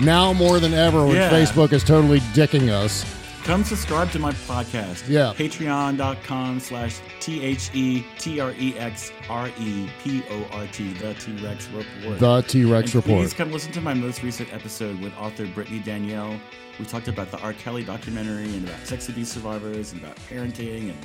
[0.01, 1.31] Now more than ever when Yeah.
[1.31, 3.05] Facebook is totally dicking us.
[3.45, 5.07] Come subscribe to my podcast.
[5.09, 5.33] Yeah.
[5.37, 10.93] Patreon.com slash T H E T R E X R E P O R T,
[10.95, 12.19] The T Rex Report.
[12.19, 13.21] The T-Rex And Report.
[13.23, 16.39] Please come listen to my most recent episode with author Brittany Danielle.
[16.79, 17.53] We talked about the R.
[17.53, 20.89] Kelly documentary and about sex abuse survivors and about parenting.
[20.91, 20.97] And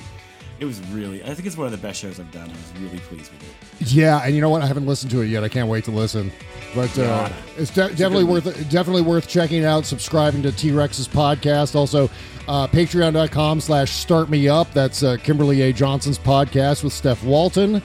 [0.60, 2.50] it was really, I think it's one of the best shows I've done.
[2.50, 3.44] I was really pleased with
[3.82, 3.92] it.
[3.92, 4.62] Yeah, and you know what?
[4.62, 5.44] I haven't listened to it yet.
[5.44, 6.32] I can't wait to listen.
[6.76, 7.34] But uh, Yeah.
[7.58, 9.86] it's de- definitely good worth definitely worth checking out.
[9.86, 11.76] Subscribing to T Rex's podcast.
[11.76, 12.10] Also,
[12.48, 14.72] uh, Patreon.com slash Start Me Up.
[14.74, 15.74] That's uh, Kimberley A.
[15.74, 17.82] Johnson's podcast with Steph Walton.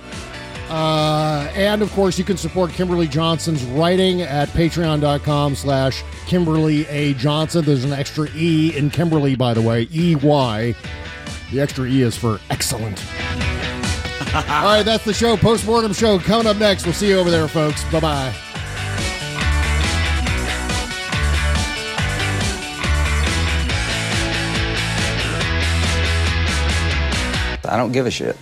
[0.68, 7.14] Uh, and of course, you can support Kimberley Johnson's writing at patreon.com slash Kimberley A.
[7.14, 7.64] Johnson.
[7.64, 10.74] There's an extra E in Kimberley, by the way, E Y.
[11.52, 13.02] The extra E is for excellent.
[14.34, 15.36] All right, that's the show.
[15.36, 16.84] Postmortem show coming up next.
[16.84, 17.84] We'll see you over there, folks.
[17.92, 18.34] Bye bye.
[27.66, 28.36] I don't give a shit.